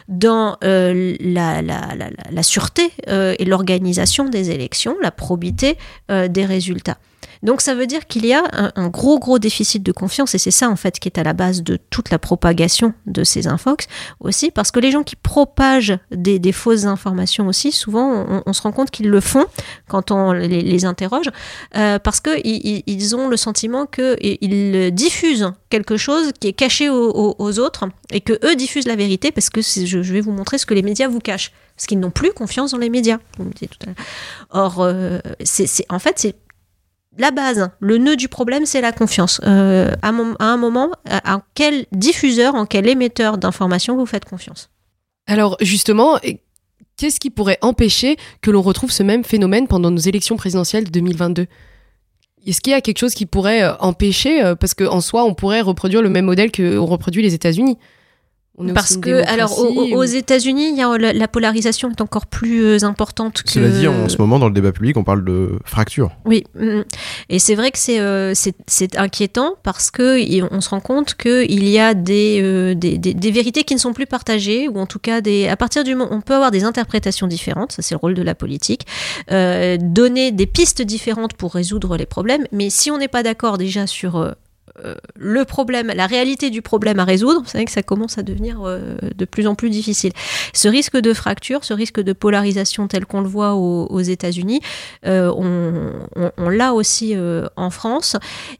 [0.06, 5.76] dans euh, la, sûreté euh, et l'organisation des élections, la probité
[6.12, 6.98] euh, des résultats?
[7.46, 8.42] Donc ça veut dire qu'il y a
[8.74, 11.32] un, gros gros déficit de confiance et c'est ça en fait qui est à la
[11.32, 13.86] base de toute la propagation de ces infox
[14.18, 18.72] aussi parce que les gens qui propagent des, fausses informations aussi souvent on, se rend
[18.72, 19.44] compte qu'ils le font
[19.88, 21.30] quand on les, interroge
[21.76, 27.58] euh, parce que ils, ont le sentiment qu'ils diffusent quelque chose qui est caché aux,
[27.60, 30.74] autres et que eux diffusent la vérité parce que je, vais vous montrer ce que
[30.74, 33.18] les médias vous cachent parce qu'ils n'ont plus confiance dans les médias.
[34.50, 36.34] Or, euh, c'est, en fait, c'est
[37.18, 39.40] la base, le nœud du problème, c'est la confiance.
[39.44, 44.70] Euh, à, un moment, à, quel diffuseur, en quel émetteur d'informations vous faites confiance?
[45.26, 46.18] Alors justement,
[46.96, 50.90] qu'est-ce qui pourrait empêcher que l'on retrouve ce même phénomène pendant nos élections présidentielles de
[50.90, 51.46] 2022
[52.48, 55.62] est-ce qu'il y a quelque chose qui pourrait euh, empêcher Parce qu'en soi, on pourrait
[55.62, 57.76] reproduire le même modèle qu'on reproduit les États-Unis?
[58.74, 63.50] Parce que, alors, aux, États-Unis, la, polarisation est encore plus euh, importante que.
[63.50, 66.10] Cela dit, en ce moment, dans le débat public, on parle de fracture.
[66.24, 66.82] Oui, mm.
[67.28, 70.16] et c'est vrai que c'est euh, c'est inquiétant parce que
[70.52, 73.92] on se rend compte qu'il y a euh, des, des, des, vérités qui ne sont
[73.92, 76.64] plus partagées, ou en tout cas, des, à partir du moment on peut avoir des
[76.64, 78.86] interprétations différentes, ça c'est le rôle de la politique,
[79.28, 83.86] donner des pistes différentes pour résoudre les problèmes, mais si on n'est pas d'accord déjà
[83.86, 84.32] sur euh,
[85.18, 88.60] le problème, la réalité du problème à résoudre, c'est vrai que ça commence à devenir
[88.64, 90.12] euh, de plus en plus difficile.
[90.52, 94.60] Ce risque de fracture, ce risque de polarisation tel qu'on le voit aux, États-Unis,
[95.06, 97.14] euh, on, l'a aussi
[97.56, 98.16] en France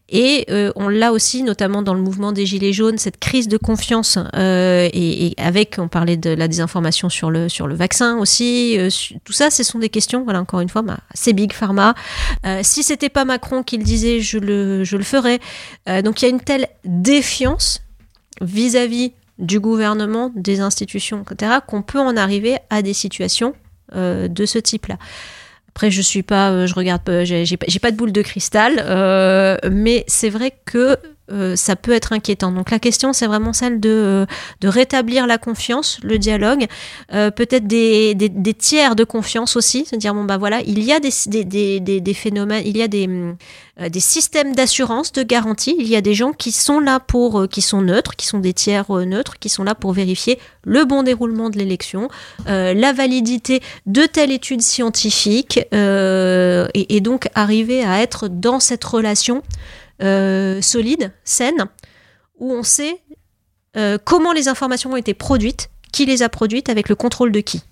[0.08, 4.18] et on l'a aussi notamment dans le mouvement des Gilets jaunes, cette crise de confiance
[4.34, 8.78] et, avec, on parlait de la désinformation sur le, sur le vaccin aussi,
[9.24, 11.94] tout ça, ce sont des questions, voilà encore une fois, bah, c'est Big Pharma.
[12.62, 15.38] si c'était pas Macron qui le disait, je le, je le ferais.
[16.06, 17.82] Donc il y a une telle défiance
[18.40, 23.56] vis-à-vis du gouvernement, des institutions, etc., qu'on peut en arriver à des situations
[23.92, 24.98] euh, de ce type-là.
[25.70, 30.04] Après, je suis pas, euh, je regarde, j'ai pas, de boule de cristal, euh, mais
[30.06, 30.96] c'est vrai que
[31.32, 32.52] euh, ça peut être inquiétant.
[32.52, 34.26] Donc la question, c'est vraiment celle de, euh,
[34.60, 36.66] de, rétablir la confiance, le dialogue,
[37.12, 41.00] euh, peut-être des, des, tiers de confiance aussi, c'est-à-dire, bon, bah voilà, il y a
[41.00, 41.10] des,
[41.44, 43.08] des, des phénomènes, il y a des,
[43.90, 47.60] des systèmes d'assurance, de garantie, il y a des gens qui sont là pour, qui
[47.60, 51.50] sont neutres, qui sont des tiers neutres, qui sont là pour vérifier le bon déroulement
[51.50, 52.08] de l'élection,
[52.46, 59.42] la validité de telle étude scientifique, et, et donc arriver à être dans cette relation
[60.02, 61.66] euh, solide, saine,
[62.38, 63.00] où on sait
[63.76, 67.40] euh, comment les informations ont été produites, qui les a produites, avec le contrôle de
[67.40, 67.62] qui.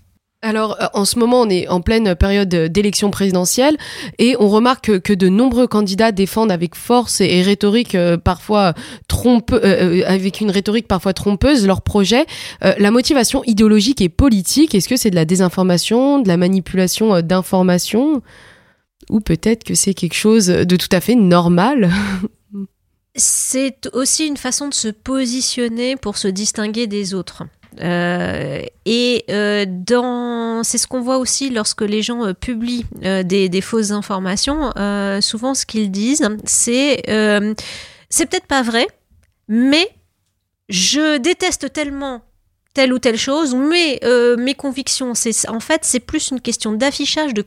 [0.40, 3.76] Alors, euh, en ce moment, on est en pleine période d'élection présidentielle
[4.18, 8.72] et on remarque que, de nombreux candidats défendent avec force et, rhétorique parfois
[9.06, 12.24] trompe, avec une rhétorique parfois trompeuse leur projet.
[12.62, 18.22] la motivation idéologique et politique, est-ce que c'est de la désinformation, de la manipulation d'informations?
[19.10, 21.90] Ou peut-être que c'est quelque chose de tout à fait normal.
[23.16, 27.44] c'est aussi une façon de se positionner pour se distinguer des autres.
[27.80, 33.60] Euh, et euh, dans, c'est ce qu'on voit aussi lorsque les gens euh, publient des,
[33.60, 34.72] fausses informations.
[35.20, 37.02] souvent, ce qu'ils disent, c'est
[38.10, 38.86] c'est peut-être pas vrai,
[39.48, 39.88] mais
[40.68, 42.22] je déteste tellement
[42.74, 44.00] telle ou telle chose, mais
[44.38, 47.42] mes convictions, c'est en fait c'est plus une question d'affichage de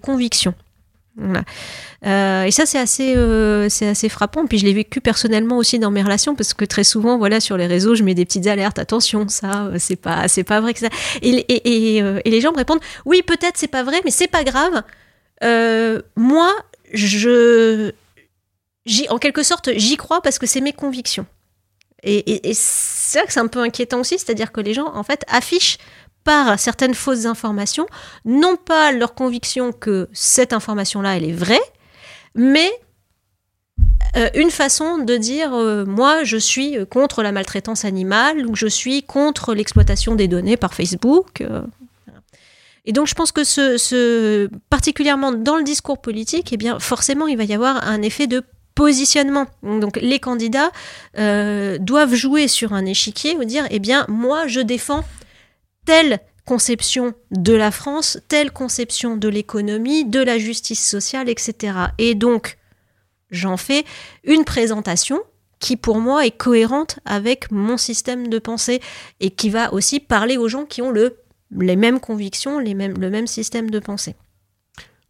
[2.05, 4.45] Euh, et ça, c'est assez, euh, assez frappant.
[4.45, 7.57] Puis je l'ai vécu personnellement aussi dans mes relations, parce que très souvent, voilà, sur
[7.57, 8.79] les réseaux, je mets des petites alertes.
[8.79, 10.89] Attention, ça, euh, c'est pas, c'est pas vrai que ça.
[11.21, 11.45] Et,
[11.97, 14.83] et, les gens me répondent, oui, peut-être c'est pas vrai, mais c'est pas grave.
[16.15, 16.53] moi,
[16.93, 17.91] je,
[19.09, 21.25] en quelque sorte, j'y crois parce que c'est mes convictions.
[22.03, 25.03] Et, et c'est vrai que c'est un peu inquiétant aussi, c'est-à-dire que les gens, en
[25.03, 25.77] fait, affichent
[26.27, 27.87] par certaines fausses informations,
[28.25, 31.61] non pas leur conviction que cette information-là, elle est vraie,
[32.35, 32.69] mais
[34.17, 38.67] euh, une façon de dire euh, moi je suis contre la maltraitance animale ou je
[38.67, 41.39] suis contre l'exploitation des données par Facebook.
[41.39, 41.61] Euh,
[42.83, 47.37] et donc je pense que ce, particulièrement dans le discours politique, eh bien forcément il
[47.37, 48.43] va y avoir un effet de
[48.75, 49.45] positionnement.
[49.63, 50.71] Donc les candidats
[51.15, 55.05] doivent jouer sur un échiquier ou dire eh bien moi je défends
[55.87, 61.77] telle conception de la France, telle conception de l'économie, de la justice sociale, etc.
[61.97, 62.57] Et donc,
[63.31, 63.85] j'en fais
[64.25, 65.19] une présentation
[65.59, 68.81] qui pour moi est cohérente avec mon système de pensée
[69.21, 71.17] et qui va aussi parler aux gens qui ont le,
[71.51, 74.15] les mêmes convictions, les mêmes, le même système de pensée.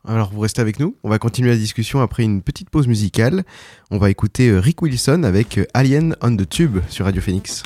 [0.06, 3.44] Alors vous restez avec nous, on va continuer la discussion après une petite pause musicale.
[3.90, 7.64] On va écouter euh, Rick Wilson avec euh, Alien on the Tube sur Radio Phoenix.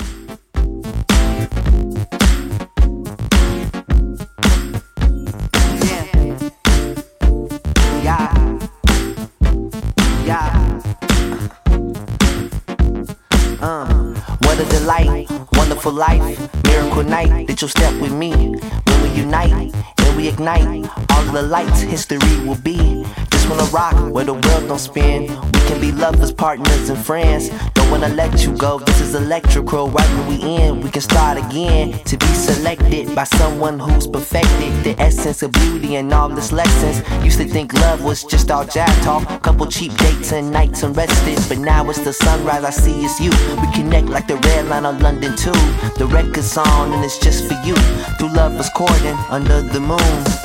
[15.54, 18.32] Wonderful life, miracle night that you'll step with me.
[18.32, 23.06] When we unite and we ignite, all the lights history will be
[23.52, 25.24] Wanna rock where the world don't spin.
[25.24, 27.50] We can be lovers, partners, and friends.
[27.74, 28.80] Don't wanna let you go.
[28.80, 29.90] This is electrical.
[29.90, 31.92] Right when we end, we can start again.
[32.06, 37.04] To be selected by someone who's perfected the essence of beauty and all its lessons.
[37.26, 39.28] Used to think love was just all jazz talk.
[39.44, 41.38] Couple cheap dates and nights unrested.
[41.50, 42.64] But now it's the sunrise.
[42.64, 43.32] I see it's you.
[43.62, 45.52] We connect like the red line on London 2.
[46.00, 47.76] The record's on and it's just for you.
[48.18, 50.41] Through lovers courting under the moon.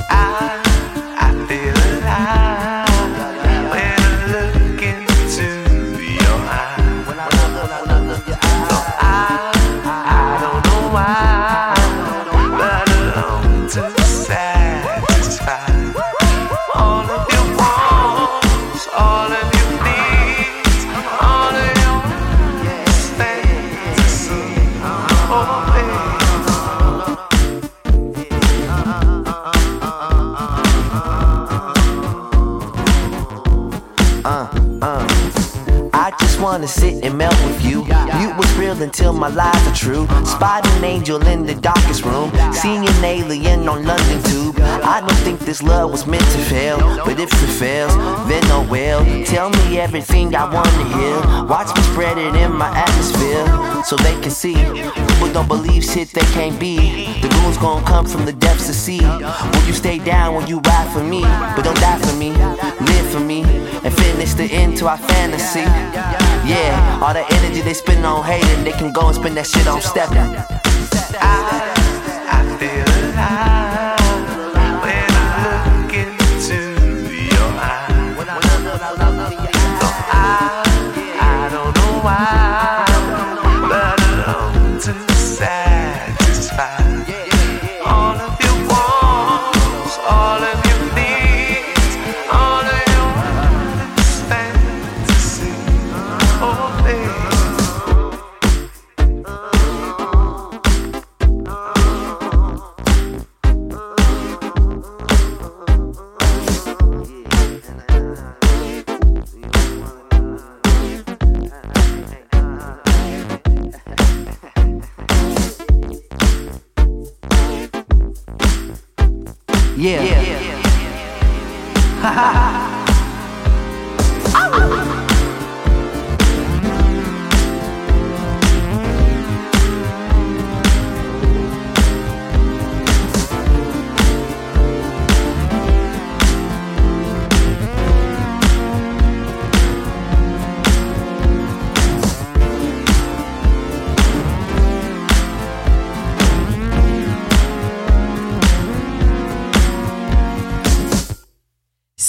[45.47, 46.79] This love was meant to fail.
[47.05, 47.95] But if it fails,
[48.29, 49.01] then oh well.
[49.25, 51.47] Tell me everything I wanna hear.
[51.47, 53.47] Watch me spread it in my atmosphere.
[53.85, 54.57] So they can see.
[54.57, 57.07] People don't believe shit they can't be.
[57.23, 59.01] The goons gonna come from the depths of sea.
[59.01, 61.23] Will you stay down when you ride for me?
[61.23, 62.33] But don't die for me.
[62.33, 63.43] Live for me.
[63.85, 65.61] And finish the end to our fantasy.
[66.51, 69.67] Yeah, all the energy they spend on hating, they can go and spend that shit
[69.69, 70.19] on stepping.
[71.19, 71.76] I, I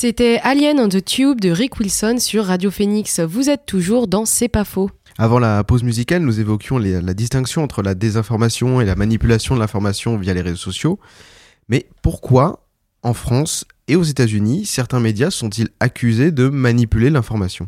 [0.08, 3.20] C'était Alien on the Tube de Rick Wilson sur Radio Phoenix.
[3.20, 4.90] Vous êtes toujours dans C'est pas faux.
[5.18, 9.54] Avant la pause musicale, nous évoquions les- la distinction entre la désinformation et la manipulation
[9.56, 10.98] de l'information via les réseaux sociaux.
[11.68, 12.66] Mais pourquoi,
[13.04, 17.68] en France et aux États-Unis, certains médias sont-ils accusés de manipuler l'information?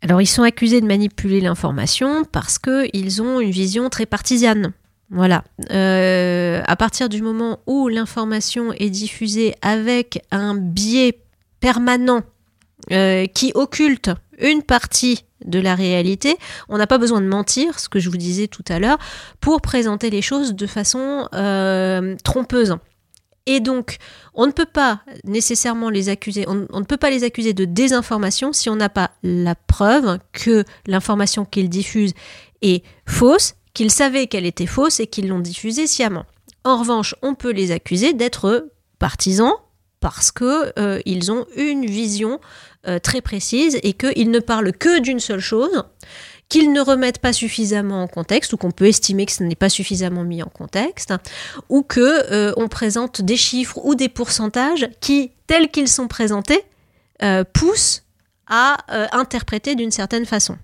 [0.00, 4.72] Alors, ils sont accusés de manipuler l'information parce qu'ils ont une vision très partisane.
[5.14, 5.44] Voilà.
[5.70, 11.20] Euh, à partir du moment où l'information est diffusée avec un biais
[11.60, 12.22] permanent
[12.90, 16.36] euh, qui occulte une partie de la réalité,
[16.68, 18.98] on n'a pas besoin de mentir, ce que je vous disais tout à l'heure,
[19.40, 22.74] pour présenter les choses de façon euh, trompeuse.
[23.46, 23.98] Et donc,
[24.34, 27.66] on ne peut pas nécessairement les accuser, on, on ne peut pas les accuser de
[27.66, 32.14] désinformation si on n'a pas la preuve que l'information qu'ils diffusent
[32.62, 36.24] est fausse, qu'ils savaient qu'elle était fausse et qu'ils l'ont diffusée sciemment.
[36.64, 39.52] En revanche, on peut les accuser d'être partisans
[40.00, 42.40] parce que euh, ils ont une vision
[42.86, 45.84] euh, très précise et qu'ils ne parlent que d'une seule chose,
[46.48, 49.70] qu'ils ne remettent pas suffisamment en contexte ou qu'on peut estimer que ce n'est pas
[49.70, 51.14] suffisamment mis en contexte,
[51.68, 56.62] ou que euh, on présente des chiffres ou des pourcentages qui, tels qu'ils sont présentés,
[57.54, 58.02] poussent
[58.46, 58.76] à
[59.16, 60.58] interpréter d'une certaine façon.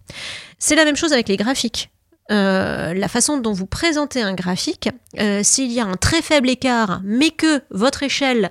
[0.58, 1.88] C'est la même chose avec les graphiques.
[2.30, 6.48] Euh, la façon dont vous présentez un graphique, euh, s'il y a un très faible
[6.48, 8.50] écart, mais que votre échelle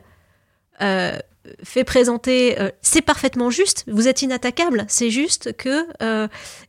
[0.82, 1.18] euh,
[1.64, 5.88] fait présenter, c'est parfaitement juste, vous êtes inattaquable, c'est juste que,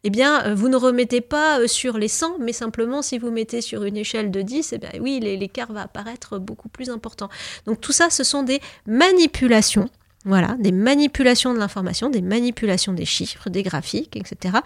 [0.05, 3.83] eh bien, vous ne remettez pas sur les 100, mais simplement si vous mettez sur
[3.85, 7.29] une échelle de 10, eh bien, oui, l'é- l'écart va apparaître beaucoup plus important.
[7.67, 9.91] Donc tout ça, ce sont des manipulations
[10.27, 14.59] Voilà, des manipulations de l'information, des manipulations des chiffres, des graphiques, etc.,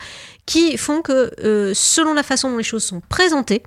[0.47, 3.63] qui font que, euh, selon la façon dont les choses sont présentées,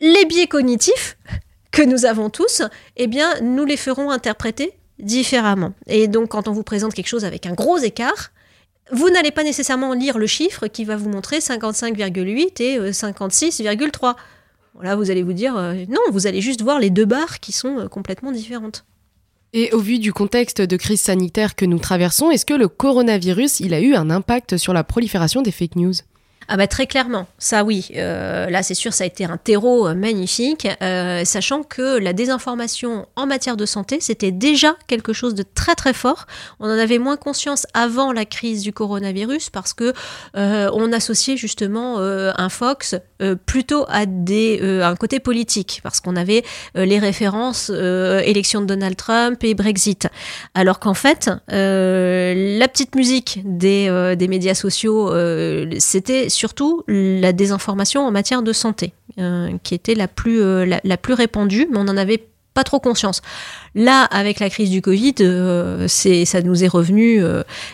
[0.00, 1.16] les biais cognitifs
[1.72, 2.62] que nous avons tous,
[2.96, 5.72] eh bien, nous les ferons interpréter différemment.
[5.86, 8.30] Et donc, quand on vous présente quelque chose avec un gros écart,
[8.92, 14.14] vous n'allez pas nécessairement lire le chiffre qui va vous montrer 55,8 et 56,3.
[14.74, 17.52] Voilà, vous allez vous dire, euh, non, vous allez juste voir les deux barres qui
[17.52, 18.84] sont euh, complètement différentes.
[19.58, 23.62] Et au vu du contexte de crise sanitaire que nous traversons, est-ce que le coronavirus,
[23.72, 25.94] a eu un impact sur la prolifération des fake news?
[26.48, 27.88] Ah bah très clairement, ça oui.
[27.96, 32.12] Euh, là c'est sûr, ça a été un terreau euh, magnifique, euh, sachant que la
[32.12, 36.26] désinformation en matière de santé, c'était déjà quelque chose de très très fort.
[36.60, 39.92] On en avait moins conscience avant la crise du coronavirus parce que
[40.34, 42.94] on associait justement un Fox
[43.46, 46.44] plutôt à des un côté politique, parce qu'on avait
[46.74, 50.08] les références élection de Donald Trump et Brexit.
[50.54, 55.12] Alors qu'en fait, la petite musique des, des médias sociaux,
[55.78, 60.96] c'était surtout la désinformation en matière de santé, euh, qui était la plus, euh, la,
[60.96, 63.20] plus répandue, mais on n'en avait pas trop conscience.
[63.74, 67.22] Là, avec la crise du Covid, euh, ça nous est revenu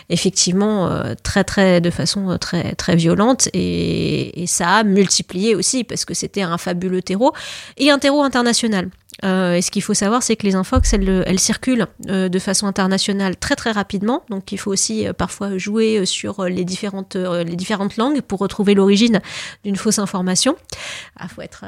[0.09, 0.89] effectivement
[1.23, 6.41] très, de façon très, très violente et, et, ça a multiplié aussi parce que c'était
[6.41, 7.31] un fabuleux terreau
[7.77, 8.89] et un terreau international.
[9.23, 12.39] Euh, et ce qu'il faut savoir, c'est que les infox, elles, elles circulent euh, de
[12.39, 14.23] façon internationale très très rapidement.
[14.29, 18.73] Donc il faut aussi euh, parfois jouer sur les différentes, les différentes langues pour retrouver
[18.73, 19.21] l'origine
[19.63, 20.55] d'une fausse information.
[20.71, 20.77] Il
[21.19, 21.65] ah, faut être...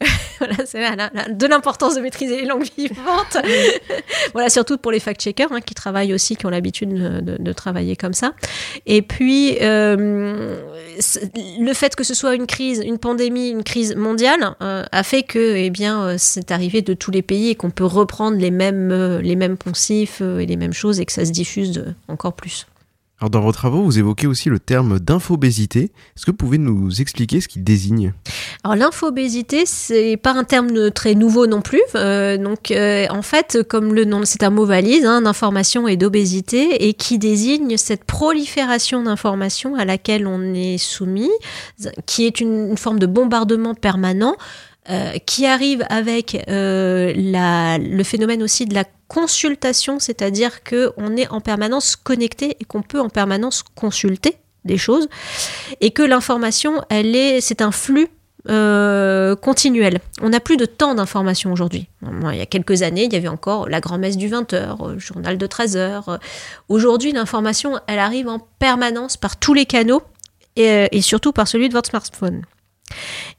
[0.38, 3.36] voilà, c'est de l'importance de maîtriser les langues vivantes.
[4.32, 7.96] voilà, surtout pour les fact-checkers hein, qui travaillent aussi, qui ont l'habitude de, de, travailler
[7.96, 8.32] comme ça.
[8.86, 10.62] Et puis, le
[11.74, 15.70] fait que ce soit une crise, une pandémie, une crise mondiale, a fait que, eh
[15.70, 19.36] bien, c'est arrivé de tous les pays et qu'on peut reprendre les mêmes, euh, les
[19.36, 22.66] mêmes poncifs euh, et les mêmes choses et que ça se diffuse encore plus.
[23.28, 25.92] Dans vos travaux, vous évoquez aussi le terme d'infobésité.
[26.16, 28.14] Est-ce que vous pouvez nous expliquer ce qu'il désigne?
[28.64, 31.82] Alors l'infobésité, c'est pas un terme très nouveau non plus.
[31.94, 36.88] Euh, donc en fait, comme le nom, c'est un mot valise hein, d'information et d'obésité,
[36.88, 41.30] et qui désigne cette prolifération d'informations à laquelle on est soumis,
[42.06, 44.36] qui est une forme de bombardement permanent
[44.90, 51.40] euh, qui arrive avec euh, le phénomène aussi de la consultation, c'est-à-dire qu'on est en
[51.40, 55.08] permanence connecté et qu'on peut en permanence consulter des choses,
[55.80, 58.08] et que l'information, elle est, c'est un flux
[58.48, 60.00] euh, continuel.
[60.22, 61.86] On n'a plus de temps d'information aujourd'hui.
[62.02, 65.38] Il y a quelques années, il y avait encore la grand-messe du 20h, le journal
[65.38, 66.18] de 13h.
[66.68, 70.02] Aujourd'hui, l'information, elle arrive en permanence par tous les canaux
[70.56, 72.42] et surtout par celui de votre smartphone.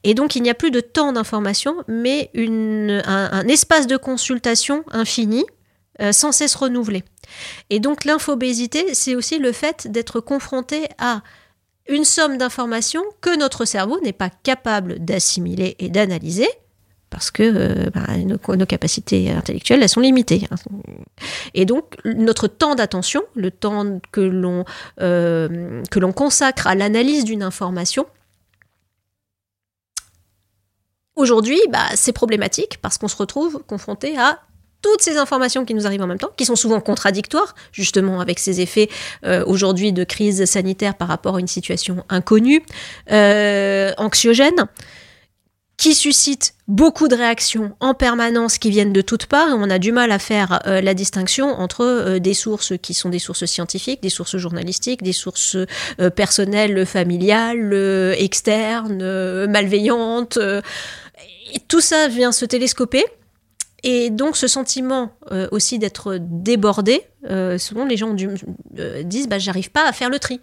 [0.04, 5.44] Et donc il n'y a plus de temps d'information, mais un, espace de consultation infini,
[6.00, 7.04] euh, sans cesse renouvelé.
[7.70, 11.22] Et donc l'infobésité, c'est aussi le fait d'être confronté à
[11.88, 16.48] une somme d'informations que notre cerveau n'est pas capable d'assimiler et d'analyser,
[17.10, 18.16] parce que euh, bah,
[18.56, 20.46] nos, capacités intellectuelles, elles sont limitées.
[20.50, 20.56] Hein.
[21.54, 24.64] Et donc, notre temps d'attention, le temps que l'on
[25.00, 25.82] euh,
[26.14, 28.06] consacre à l'analyse d'une information,
[31.14, 34.38] Aujourd'hui, bah, c'est problématique parce qu'on se retrouve confronté à
[34.82, 38.38] toutes ces informations qui nous arrivent en même temps, qui sont souvent contradictoires, justement avec
[38.38, 38.88] ces effets
[39.24, 42.62] euh, aujourd'hui de crise sanitaire par rapport à une situation inconnue,
[43.12, 44.66] euh, anxiogène,
[45.76, 49.48] qui suscite beaucoup de réactions en permanence qui viennent de toutes parts.
[49.50, 53.18] On a du mal à faire euh, la distinction entre des sources qui sont des
[53.18, 55.56] sources scientifiques, des sources journalistiques, des sources
[56.14, 60.38] personnelles, familiales, externes, malveillantes
[61.60, 63.04] tout ça vient se télescoper.
[63.82, 68.14] Et donc ce sentiment euh, aussi d'être débordé, euh, souvent les gens
[68.78, 70.40] euh, disent bah, j'arrive pas à faire le tri.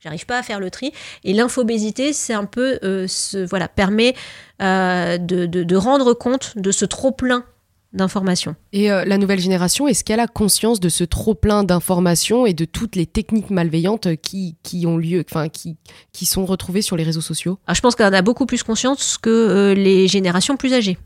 [0.00, 0.92] J'arrive pas à faire le tri.
[1.22, 4.16] Et l'infobésité, c'est un peu, ce, voilà, permet
[4.58, 7.44] de, de, rendre compte de ce trop-plein
[7.92, 8.56] d'informations.
[8.72, 12.54] Et euh, la nouvelle génération, est-ce qu'elle a conscience de ce trop plein d'informations et
[12.54, 15.76] de toutes les techniques malveillantes qui, qui ont lieu, enfin qui,
[16.12, 17.58] qui sont retrouvées sur les réseaux sociaux?
[17.66, 20.98] Ah, Je pense qu'elle en a beaucoup plus conscience que euh, les générations plus âgées.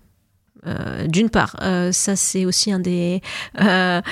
[0.67, 1.55] Euh, d'une part,
[1.93, 3.21] ça c'est aussi un des
[3.57, 4.03] un,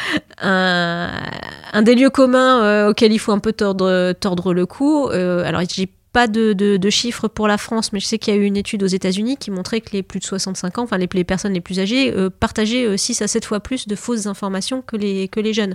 [0.41, 5.09] un, des lieux communs auxquels il faut un peu tordre tordre le cou.
[5.09, 8.45] alors j'ai pas de, chiffres pour la France, mais je sais qu'il y a eu
[8.45, 11.53] une étude aux États-Unis qui montrait que les plus de 65 ans, enfin les, personnes
[11.53, 14.97] les plus âgées, euh, partageaient 6 euh, à 7 fois plus de fausses informations que
[14.97, 15.75] les, que les jeunes.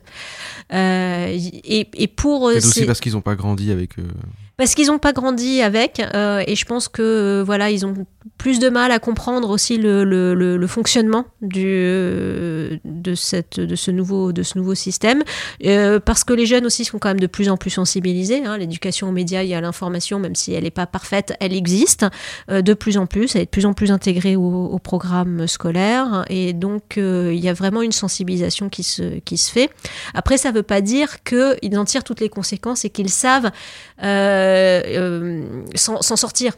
[0.73, 2.49] Euh, et, et, pour.
[2.51, 3.97] C'est aussi parce qu'ils n'ont pas grandi avec
[4.59, 8.05] parce qu'ils n'ont pas grandi avec, euh, et je pense que euh, voilà, ils ont
[8.37, 12.79] plus de mal à comprendre aussi le, fonctionnement de,
[13.15, 15.23] ce nouveau, système,
[15.65, 18.45] euh, parce que les jeunes aussi sont quand même de plus en plus sensibilisés.
[18.45, 18.57] Hein.
[18.57, 22.05] L'éducation aux médias et à l'information, même si elle n'est pas parfaite, elle existe
[22.49, 26.25] euh, de plus en plus, elle est de plus en plus intégrée au, programme scolaire,
[26.29, 29.19] et donc euh, il y a vraiment une sensibilisation qui se,
[29.51, 29.69] fait.
[30.13, 33.51] Après, ça ne veut pas dire qu'ils en tirent toutes les conséquences et qu'ils savent
[35.75, 36.53] s'en sortir.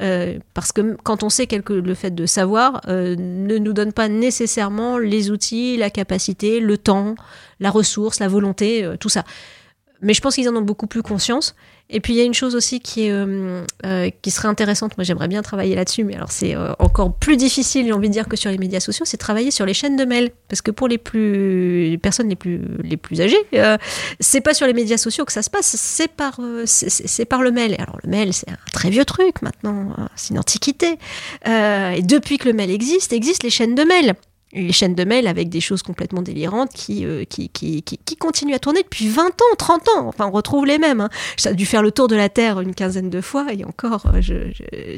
[0.00, 3.92] Euh, parce que quand on sait quelque, le fait de savoir euh, ne nous donne
[3.92, 7.14] pas nécessairement les outils, la capacité, le temps,
[7.60, 9.24] la ressource, la volonté, euh, tout ça.
[10.02, 11.54] Mais je pense qu'ils en ont beaucoup plus conscience.
[11.94, 14.96] Et puis il y a une chose aussi qui, est, euh, euh, qui serait intéressante,
[14.96, 18.12] moi j'aimerais bien travailler là-dessus, mais alors c'est euh, encore plus difficile, j'ai envie de
[18.14, 20.30] dire, que sur les médias sociaux, c'est travailler sur les chaînes de mails.
[20.48, 23.76] Parce que pour les, plus, les personnes les plus, les plus âgées, euh,
[24.20, 27.50] c'est pas sur les médias sociaux que ça se passe, c'est par, c'est- par le
[27.50, 27.76] mail.
[27.78, 30.98] Alors le mail, c'est un très vieux truc maintenant, c'est une antiquité.
[31.46, 34.14] Et depuis que le mail existe, existent les chaînes de mails.
[34.52, 38.16] Les chaînes de mail avec des choses complètement délirantes qui, euh, qui, qui, qui, qui
[38.16, 40.08] continuent à tourner depuis 20 ans, 30 ans.
[40.08, 41.00] Enfin, on retrouve les mêmes.
[41.00, 41.08] Hein.
[41.36, 44.06] Ça a dû faire le tour de la Terre une quinzaine de fois et encore,
[44.14, 44.96] euh,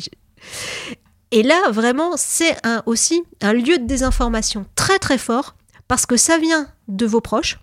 [1.31, 5.55] Et là, vraiment, c'est un, aussi un lieu de désinformation très très fort
[5.87, 7.59] parce que ça vient de vos proches.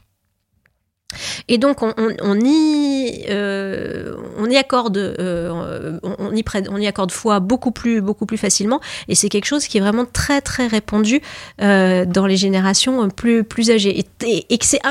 [1.48, 7.12] Et donc on, y, euh, on y accorde, euh, on, y prête, on y accorde
[7.12, 8.80] foi beaucoup plus, beaucoup plus facilement.
[9.08, 11.22] Et c'est quelque chose qui est vraiment très très répandu
[11.62, 14.82] euh, dans les générations plus plus âgées et, que c'est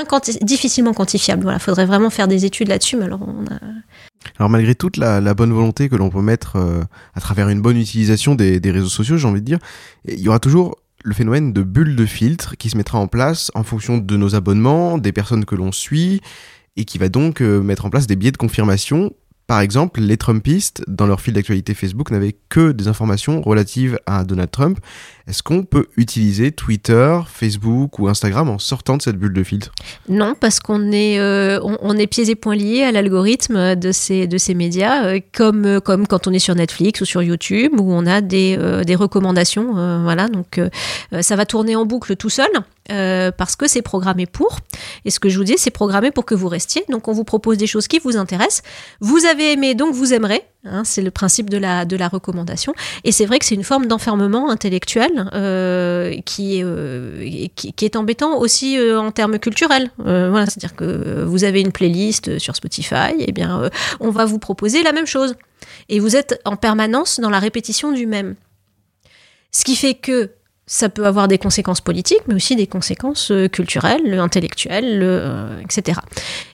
[0.42, 1.42] difficilement quantifiable.
[1.42, 2.98] Voilà, faudrait vraiment faire des études là-dessus.
[4.38, 6.58] Alors malgré toute la, bonne volonté que l'on peut mettre
[7.14, 9.58] à travers une bonne utilisation des réseaux sociaux, j'ai envie de dire,
[10.06, 13.50] il y aura toujours le phénomène de bulle de filtre qui se mettra en place
[13.54, 16.20] en fonction de nos abonnements, des personnes que l'on suit,
[16.76, 19.12] et qui va donc euh, mettre en place des biais de confirmation.
[19.50, 24.22] Par exemple, les Trumpistes, dans leur fil d'actualité Facebook, n'avaient que des informations relatives à
[24.22, 24.78] Donald Trump.
[25.26, 29.72] Est-ce qu'on peut utiliser Twitter, Facebook ou Instagram en sortant de cette bulle de filtre?
[30.08, 34.28] Non, parce qu'on est, euh, on, est pieds et poings liés à l'algorithme de ces,
[34.28, 37.72] de ces médias, euh, comme, euh, comme quand on est sur Netflix ou sur YouTube,
[37.80, 39.72] où on a des, des recommandations.
[40.04, 40.60] voilà, donc
[41.22, 42.50] ça va tourner en boucle tout seul,
[42.90, 44.58] euh, parce que c'est programmé pour.
[45.04, 46.84] Et ce que je vous dis, c'est programmé pour que vous restiez.
[46.88, 48.62] Donc on vous propose des choses qui vous intéressent.
[49.00, 50.42] Vous avez aimé, donc vous aimerez.
[50.64, 52.74] Hein, c'est le principe de la, de la recommandation.
[53.04, 57.84] Et c'est vrai que c'est une forme d'enfermement intellectuel euh, qui, est, euh, qui, qui
[57.86, 59.90] est embêtant aussi en termes culturels.
[60.04, 63.70] C'est-à-dire que vous avez une playlist sur Spotify, et bien euh,
[64.00, 65.34] on va vous proposer la même chose.
[65.88, 68.34] Et vous êtes en permanence dans la répétition du même.
[69.52, 70.30] Ce qui fait que
[70.70, 75.98] ça peut avoir des conséquences politiques, mais aussi des conséquences euh, culturelles, intellectuelles, euh, etc.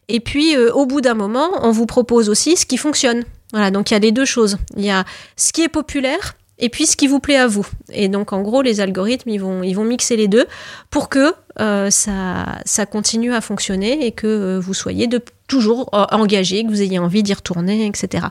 [0.08, 3.24] Et puis, euh, au bout d'un moment, on vous propose aussi ce qui fonctionne.
[3.52, 4.56] Voilà, donc il y a les deux choses.
[4.74, 5.04] Il y a
[5.36, 7.66] ce qui est populaire et puis ce qui vous plaît à vous.
[7.92, 10.46] Et donc, en gros, les algorithmes, ils vont, ils vont mixer les deux
[10.88, 15.08] pour que euh, ça, continue à fonctionner et que euh, vous soyez
[15.48, 18.26] toujours euh, engagé, que vous ayez envie d'y retourner, etc.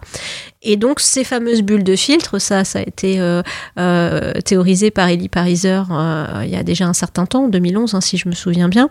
[0.62, 3.20] Et donc, ces fameuses bulles de filtre, ça, ça a été
[4.44, 5.82] théorisé par Elie Pariser
[6.44, 8.90] il y a déjà un certain temps, en 2011, hein, si je me souviens bien.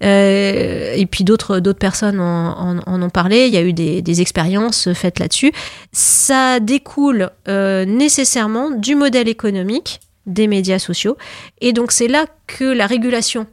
[0.00, 3.46] Et puis d'autres personnes en, ont parlé.
[3.46, 5.52] Il y a eu des, expériences faites là-dessus.
[5.92, 11.16] Ça découle nécessairement du modèle économique des médias sociaux.
[11.60, 13.46] Et donc c'est là que la régulation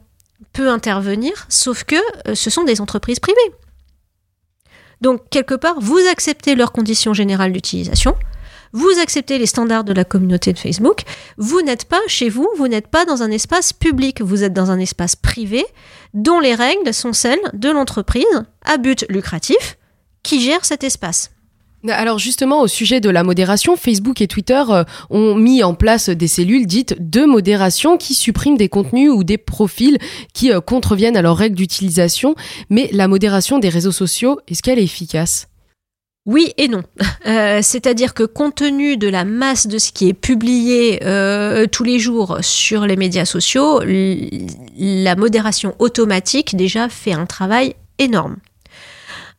[0.52, 1.96] peut intervenir, sauf que
[2.28, 3.38] euh, ce sont des entreprises privées.
[5.00, 8.14] Donc quelque part, vous acceptez leurs conditions générales d'utilisation,
[8.72, 11.02] vous acceptez les standards de la communauté de Facebook,
[11.38, 14.70] vous n'êtes pas chez vous, vous n'êtes pas dans un espace public, vous êtes dans
[14.70, 15.64] un espace privé
[16.14, 18.24] dont les règles sont celles de l'entreprise
[18.64, 19.78] à but lucratif
[20.22, 21.30] qui gère cet espace.
[21.88, 26.10] Alors justement, au sujet de la modération, Facebook et Twitter euh, ont mis en place
[26.10, 29.98] des cellules dites de modération qui suppriment des contenus ou des profils
[30.34, 32.34] qui euh, contreviennent à leurs règles d'utilisation.
[32.68, 35.48] Mais la modération des réseaux sociaux, est-ce qu'elle est efficace?
[36.26, 36.82] Oui et non.
[37.26, 40.98] Euh, C'est-à-dire que compte tenu de la masse de ce qui est publié
[41.70, 48.36] tous les jours sur les médias sociaux, la modération automatique déjà fait un travail énorme.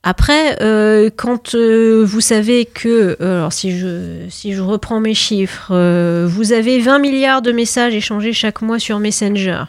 [0.04, 5.14] Après, euh, quand euh, vous savez que, euh, alors si je, si je reprends mes
[5.14, 9.66] chiffres, euh, vous avez 20 milliards de messages échangés chaque mois sur Messenger,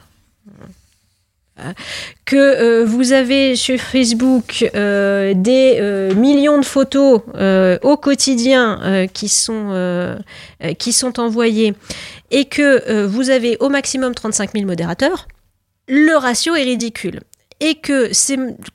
[1.61, 1.73] euh,
[2.25, 7.21] que euh, vous avez sur Facebook euh, des euh, millions de photos
[7.83, 10.17] au quotidien qui, sont,
[10.79, 11.75] qui sont envoyées
[12.31, 15.29] et que vous avez au maximum 35 000 modérateurs,
[15.89, 17.21] le ratio est ridicule.
[17.65, 18.11] Et que,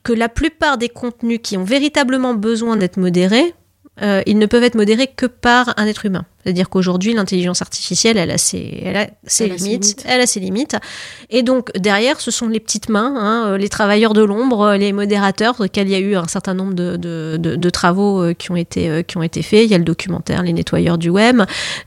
[0.02, 3.54] que la plupart des contenus qui ont véritablement besoin d'être modérés,
[4.02, 6.24] euh, ils ne peuvent être modérés que par un être humain.
[6.48, 10.20] C'est-à-dire qu'aujourd'hui, l'intelligence artificielle, elle a ses, elle a ses Elle a ses limites, elle
[10.22, 10.76] a ses limites.
[11.28, 14.94] Et donc derrière, ce sont les petites mains, hein, euh, les travailleurs de l'ombre, les
[14.94, 18.22] modérateurs, sur lesquels il y a eu un certain nombre de, de, de- de travaux
[18.22, 19.64] euh, qui ont été euh, qui ont été faits.
[19.64, 21.42] Il y a le documentaire Les nettoyeurs du web.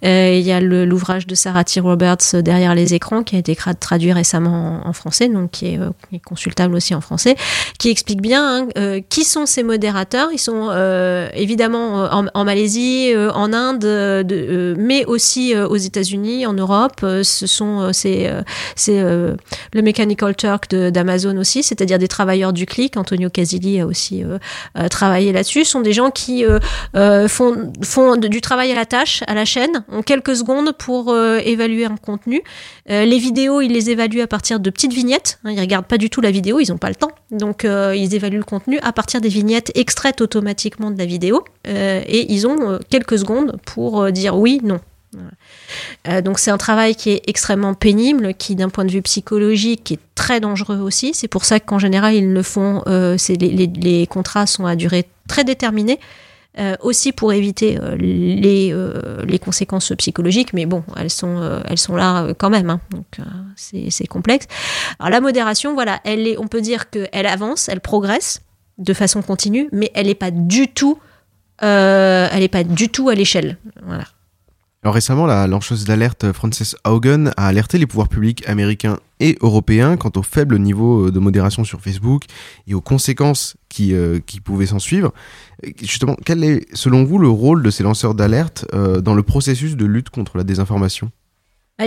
[0.06, 1.80] Euh, il y a l'ouvrage de Sarah T.
[1.80, 5.74] Roberts euh, derrière les écrans qui a été traduit récemment en, en français, donc qui
[5.74, 7.36] est, euh, qui est consultable aussi en français,
[7.80, 10.30] qui explique bien hein, euh, qui sont ces modérateurs.
[10.32, 15.06] Ils sont euh, évidemment euh, en, en Malaisie, euh, en Inde, euh, de- euh, mais
[15.06, 17.02] aussi euh, aux États-Unis, en Europe.
[17.04, 18.42] Euh, ce sont euh, c'est euh,
[18.90, 19.36] euh,
[19.74, 22.98] le Mechanical Turk d'Amazon aussi, c'est-à-dire des travailleurs du clic.
[22.98, 24.38] Antonio Casilli a aussi euh,
[24.78, 25.66] euh, travaillé là-dessus.
[25.66, 26.60] Sont des gens qui euh,
[26.96, 31.12] euh, font, font du travail à la tâche, à la chaîne, en quelques secondes pour
[31.12, 32.42] euh, évaluer un contenu.
[32.90, 35.40] Euh, les vidéos, ils les évaluent à partir de petites vignettes.
[35.44, 37.12] Hein, ils regardent pas du tout la vidéo, ils n'ont pas le temps.
[37.32, 41.44] Donc, euh, ils évaluent le contenu à partir des vignettes extraites automatiquement de la vidéo.
[41.68, 44.80] Euh, et ils ont euh, quelques secondes pour euh, oui, non.
[46.08, 49.92] Euh, donc c'est un travail qui est extrêmement pénible, qui d'un point de vue psychologique
[49.92, 51.14] est très dangereux aussi.
[51.14, 52.84] C'est pour ça qu'en général ils le font.
[52.88, 56.00] euh, les, contrats sont à durée très déterminée.
[56.60, 58.76] euh, aussi pour éviter les,
[59.26, 62.82] les conséquences psychologiques, mais bon, elles sont, elles sont là quand même, hein.
[62.90, 63.06] donc
[63.56, 64.48] c'est complexe.
[65.00, 68.42] Alors la modération, voilà, elle est, on peut dire qu'elle avance, elle progresse
[68.80, 71.00] de façon continue, mais elle n'est pas du tout,
[71.60, 73.58] elle est pas du tout à l'échelle.
[73.86, 74.04] Voilà.
[74.84, 79.96] Alors récemment, la lanceuse d'alerte Frances Haugen a alerté les pouvoirs publics américains et européens
[79.96, 82.24] quant au faible niveau euh, de modération sur Facebook
[82.66, 85.14] et aux conséquences qui, euh, qui pouvaient s'en suivre.
[85.80, 89.76] Justement, quel est, selon vous, le rôle de ces lanceurs d'alerte euh, dans le processus
[89.76, 91.12] de lutte contre la désinformation?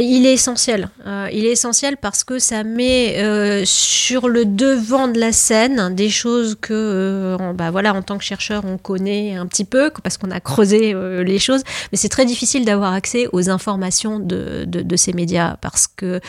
[0.01, 0.89] Il est essentiel.
[1.07, 5.95] Euh, il est essentiel parce que ça met euh, sur le devant de la scène
[5.95, 9.91] des choses que, euh, bah voilà, en tant que chercheur, on connaît un petit peu
[10.03, 11.63] parce qu'on a creusé les choses.
[11.93, 16.21] Mais c'est très difficile d'avoir accès aux informations de, ces médias parce que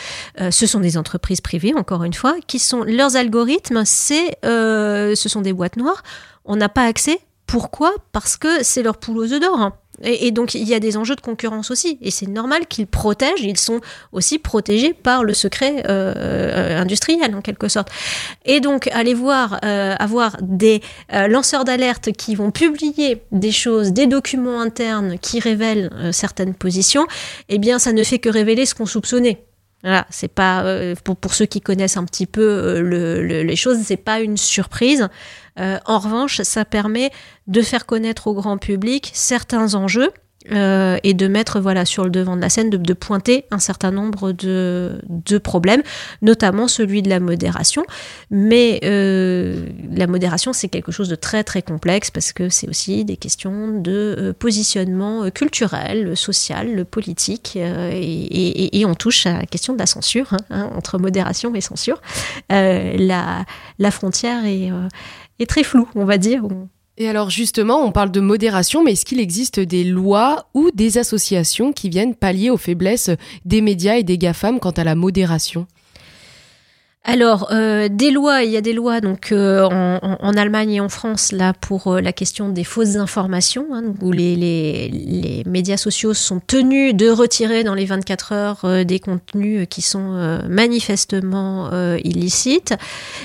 [0.50, 3.82] ce sont des entreprises privées, encore une fois, qui sont leurs algorithmes.
[3.84, 6.02] C'est, ce sont des boîtes noires.
[6.44, 7.20] On n'a pas accès.
[7.46, 7.94] Pourquoi?
[8.12, 9.60] Parce que c'est leur poule aux œufs d'or.
[9.60, 9.72] hein.
[10.02, 11.98] Et, donc, il y a des enjeux de concurrence aussi.
[12.02, 13.80] Et c'est normal qu'ils protègent, ils sont
[14.12, 17.88] aussi protégés par le secret euh, euh, industriel, en quelque sorte.
[18.44, 20.82] Et donc, aller voir, euh, avoir des
[21.28, 27.06] lanceurs d'alerte qui vont publier des choses, des documents internes qui révèlent certaines positions,
[27.48, 29.44] eh bien, ça ne fait que révéler ce qu'on soupçonnait.
[29.82, 30.64] Voilà, c'est pas
[31.04, 35.08] pour, ceux qui connaissent un petit peu le- le- les choses, c'est pas une surprise.
[35.58, 37.10] Euh, en revanche, ça permet
[37.46, 40.10] de faire connaître au grand public certains enjeux
[40.52, 43.90] euh, et de mettre voilà sur le devant de la scène, de, pointer un certain
[43.90, 45.82] nombre de, de problèmes,
[46.22, 47.84] notamment celui de la modération.
[48.30, 53.04] Mais euh, la modération, c'est quelque chose de très très complexe parce que c'est aussi
[53.04, 59.80] des questions de euh, positionnement culturel, social, politique, et, on touche à la question de
[59.80, 62.00] la censure hein, hein, entre modération et censure.
[62.50, 63.44] La,
[63.80, 64.70] la frontière est,
[65.38, 66.44] est très floue, on va dire.
[66.98, 70.96] Et alors justement, on parle de modération, mais est-ce qu'il existe des lois ou des
[70.96, 73.10] associations qui viennent pallier aux faiblesses
[73.44, 75.66] des médias et des GAFAM quant à la modération?
[77.08, 80.80] Alors, euh, des lois, il y a des lois donc euh, en, en- Allemagne et
[80.80, 85.42] en France là pour euh, la question des fausses informations, hein, où les, les, les
[85.46, 90.14] médias sociaux sont tenus de retirer dans les 24 heures euh, des contenus qui sont
[90.14, 91.70] euh, manifestement
[92.02, 92.74] illicites.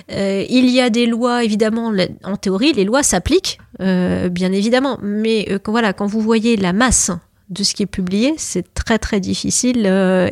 [0.10, 1.92] Il y a des lois, évidemment,
[2.24, 7.10] en théorie, les lois s'appliquent, bien évidemment, mais quand, voilà, quand vous voyez la masse
[7.50, 9.86] de ce qui est publié, c'est très très difficile.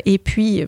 [0.05, 0.65] et puis,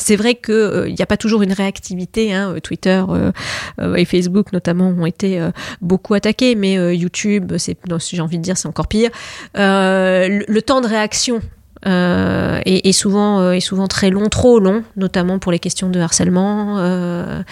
[0.00, 2.32] c'est vrai qu'il n'y a pas toujours une réactivité.
[2.32, 3.32] hein, euh, Twitter euh,
[3.80, 8.42] euh, et Facebook notamment ont été euh, beaucoup attaqués, mais euh, YouTube, j'ai envie de
[8.42, 9.10] dire, c'est encore pire.
[9.56, 11.40] Euh, le, temps de réaction
[11.86, 16.78] euh, est, souvent, euh, très long, trop long, notamment pour les questions de harcèlement.
[16.78, 17.42] euh,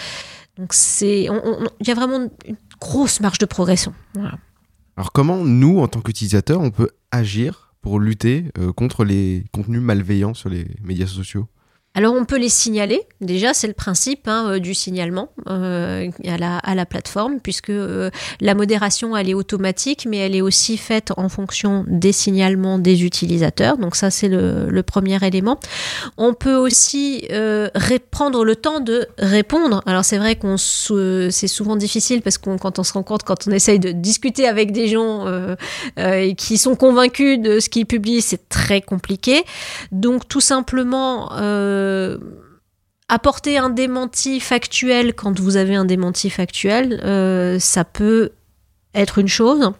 [0.57, 1.31] donc il
[1.87, 3.93] y a vraiment une grosse marge de progression.
[4.97, 9.81] Alors comment nous, en tant qu'utilisateurs, on peut agir pour lutter euh, contre les contenus
[9.81, 11.47] malveillants sur les médias sociaux?
[11.99, 16.75] Alors on peut les signaler, déjà c'est le principe hein, euh, du signalement euh, à,
[16.77, 18.09] la, plateforme, puisque euh,
[18.41, 23.03] la modération elle est automatique, mais elle est aussi faite en fonction des signalements des
[23.03, 25.59] utilisateurs, donc ça c'est le, premier élément.
[26.19, 27.27] On peut aussi
[28.13, 32.79] prendre le temps de répondre, alors c'est vrai qu'on c'est souvent difficile parce qu'on quand
[32.79, 35.27] on se rend compte, quand on essaye de discuter avec des gens
[36.37, 39.43] qui sont convaincus de ce qu'ils publient, c'est très compliqué.
[39.91, 41.33] Donc tout simplement
[43.09, 48.33] apporter un démenti factuel quand vous avez un démenti factuel, euh, ça peut
[48.95, 49.73] être une chose.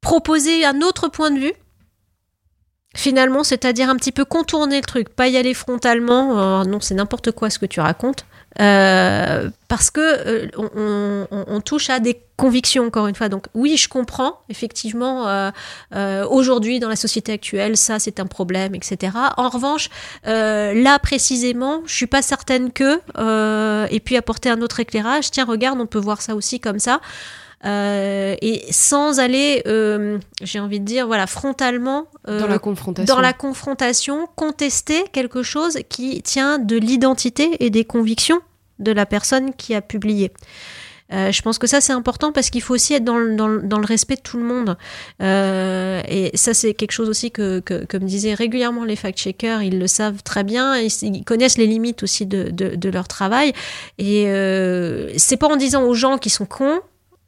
[0.00, 1.54] proposer un autre point de vue
[2.94, 6.94] finalement, c'est-à-dire un petit peu contourner le truc, pas y aller frontalement, euh, non, c'est
[6.94, 8.26] n'importe quoi ce que tu racontes,
[8.60, 13.28] euh, parce que euh, on, touche à des convictions, encore une fois.
[13.28, 15.26] Donc oui, je comprends, effectivement,
[15.94, 19.16] euh, aujourd'hui, dans la société actuelle, ça, c'est un problème, etc.
[19.36, 19.88] En revanche,
[20.24, 23.00] là, précisément, je suis pas certaine que,
[23.90, 27.00] et puis apporter un autre éclairage, tiens, regarde, on peut voir ça aussi comme ça.
[27.64, 33.14] Euh, et sans aller, euh, j'ai envie de dire, voilà, frontalement euh, Dans la confrontation.
[33.14, 38.40] dans la confrontation, contester quelque chose qui tient de l'identité et des convictions
[38.80, 40.32] de la personne qui a publié.
[41.12, 43.46] Euh, je pense que ça c'est important parce qu'il faut aussi être dans le, dans
[43.46, 44.78] le- dans le respect de tout le monde.
[45.20, 49.62] Euh, et ça c'est quelque chose aussi que, que, que me disaient régulièrement les fact-checkers,
[49.62, 53.08] ils le savent très bien, ils, ils connaissent les limites aussi de, de, de leur
[53.08, 53.52] travail.
[53.98, 56.80] Et euh, c'est pas en disant aux gens qui sont cons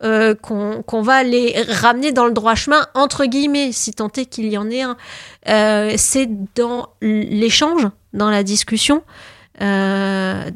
[0.05, 4.47] euh, qu'on va les ramener dans le droit chemin, entre guillemets, si tant est qu'il
[4.53, 4.97] y en ait un.
[5.49, 9.03] Euh, c'est dans l'échange, dans la discussion.
[9.63, 10.51] Euh,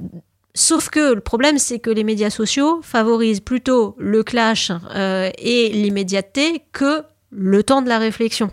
[0.54, 6.64] sauf que le problème, c'est que les médias sociaux favorisent plutôt le clash et l'immédiateté
[6.72, 8.50] que le temps de la réflexion.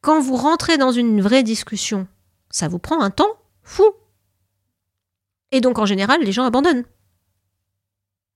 [0.00, 2.08] Quand vous rentrez dans une vraie discussion,
[2.50, 3.84] ça vous prend un temps fou.
[5.52, 6.84] Et donc, en général, les gens abandonnent.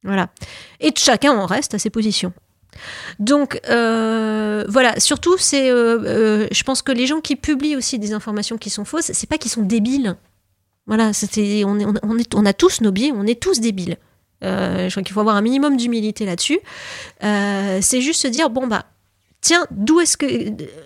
[0.04, 0.28] Voilà.
[0.80, 2.32] Et chacun en reste à ses positions.
[3.18, 7.98] Donc euh, voilà, surtout c'est, euh, euh, je pense que les gens qui publient aussi
[7.98, 10.16] des informations qui sont fausses, c'est pas qu'ils sont débiles.
[10.86, 13.96] Voilà, c'était, on, est, on, a tous nos biais, on est tous débiles.
[14.42, 16.58] Je crois qu'il faut avoir un minimum d'humilité là-dessus.
[17.22, 18.84] C'est juste se dire bon bah
[19.40, 20.26] tiens, d'où est-ce que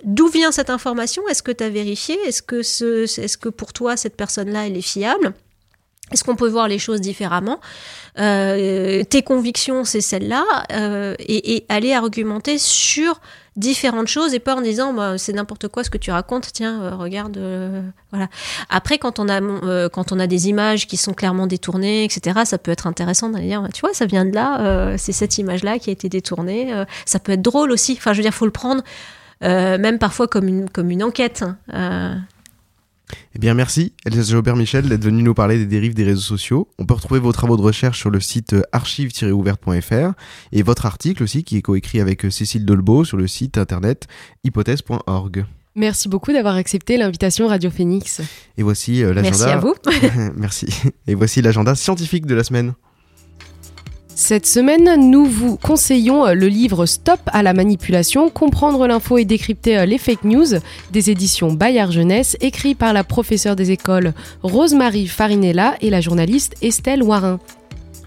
[0.05, 1.27] d'où vient cette information?
[1.29, 2.17] Est-ce que tu as vérifié?
[2.27, 5.35] Est-ce que ce, est-ce que pour toi cette personne-là elle est fiable?
[6.13, 7.61] Est-ce qu'on peut voir les choses différemment
[8.19, 13.21] Euh, Tes convictions, c'est celle-là, euh, et, aller argumenter sur
[13.57, 16.49] différentes choses et pas en disant bah, c'est n'importe quoi ce que tu racontes.
[16.53, 17.39] Tiens, euh, regarde,
[18.11, 18.29] voilà.
[18.71, 19.41] Après, quand on a
[19.91, 23.49] quand on a des images qui sont clairement détournées, etc., ça peut être intéressant d'aller
[23.49, 26.73] dire tu vois, ça vient de là, c'est cette image-là qui a été détournée.
[27.05, 27.95] ça peut être drôle aussi.
[27.99, 28.83] Enfin, je veux dire, faut le prendre.
[29.43, 31.45] même parfois comme une, comme une enquête.
[31.73, 32.21] hein.
[33.35, 36.69] Eh bien, merci, Elsa Jaubert-Michel, d'être venue nous parler des dérives des réseaux sociaux.
[36.79, 40.13] On peut retrouver vos travaux de recherche sur le site euh, archive-ouverte.fr
[40.53, 44.07] et votre article aussi, qui est coécrit avec euh, Cécile Dolbeau sur le site internet
[44.45, 45.45] hypothèse.org.
[45.75, 48.21] Merci beaucoup d'avoir accepté l'invitation Radio Phoenix.
[48.57, 49.31] Et voici euh, l'agenda.
[49.31, 49.75] merci à vous.
[50.37, 50.67] Merci.
[51.07, 52.75] Et voici l'agenda scientifique de la semaine.
[54.21, 59.25] Cette semaine, nous vous conseillons euh, le livre Stop à la manipulation, comprendre l'info et
[59.25, 60.59] décrypter euh, les fake news
[60.91, 66.57] des éditions Bayard Jeunesse, écrit par la professeure des écoles Rosemary Farinella et la journaliste
[66.63, 67.39] Estelle Warin.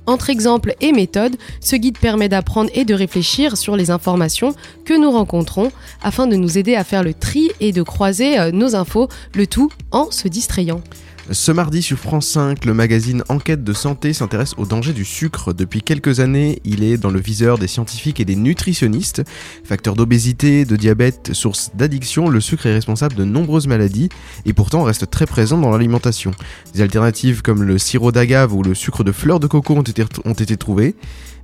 [0.06, 4.54] Entre exemples et méthodes, ce guide permet d'apprendre et de réfléchir sur les informations
[4.84, 5.72] que nous rencontrons
[6.04, 9.48] afin de nous aider à faire le tri et de croiser euh, nos infos, le
[9.48, 10.82] tout en se distrayant.
[11.30, 15.54] Ce mardi sur France 5, le magazine Enquête de santé s'intéresse au danger du sucre.
[15.54, 19.22] Depuis quelques années, il est dans le viseur des scientifiques et des nutritionnistes.
[19.64, 24.10] Facteur d'obésité, de diabète, source d'addiction, le sucre est responsable de nombreuses maladies
[24.46, 26.32] et pourtant reste très présent dans l'alimentation.
[26.74, 30.04] Des alternatives comme le sirop d'agave ou le sucre de fleur de coco ont été,
[30.26, 30.96] ont été trouvées.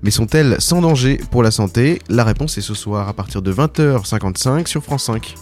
[0.01, 1.99] Mais sont-elles sans danger pour la santé?
[2.09, 5.35] La réponse est ce soir à partir de 20h55 sur France 5.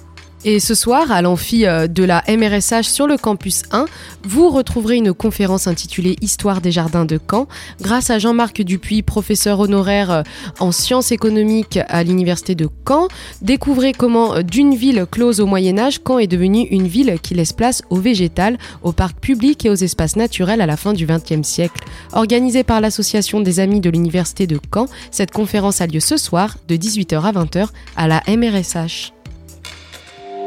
[0.48, 3.88] Et ce soir, à l'amphi euh, de la MRSH sur le campus 1,
[4.24, 7.48] vous retrouverez une conférence intitulée Histoire des jardins de Caen,
[7.82, 10.22] grâce à Jean-Marc Dupuis, professeur honoraire euh,
[10.60, 13.08] en sciences économiques à l'université de Caen.
[13.42, 17.34] Découvrez comment, euh, d'une ville close au Moyen Âge, Caen est devenue une ville qui
[17.34, 21.08] laisse place au végétal, aux parcs publics et aux espaces naturels à la fin du
[21.08, 21.84] XXe siècle.
[22.14, 26.60] Organisée par l'association des amis de l'université de Caen, cette conférence a lieu ce soir
[26.68, 29.15] de 18h à 20h à la MRSH.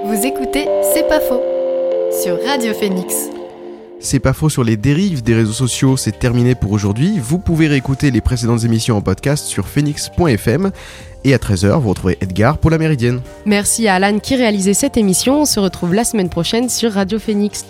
[0.05, 1.43] Vous écoutez C'est pas faux
[2.23, 3.31] sur Radio Phoenix.
[4.01, 7.19] C'est pas faux sur les dérives des réseaux sociaux, c'est terminé pour aujourd'hui.
[7.19, 10.71] Vous pouvez réécouter les précédentes émissions en podcast sur phoenix.fm.
[11.25, 13.21] Et à 13h, vous retrouvez Edgar pour la Méridienne.
[13.45, 15.41] Merci à Alan qui réalisait cette émission.
[15.43, 17.65] On se retrouve la semaine prochaine sur Radio Phoenix.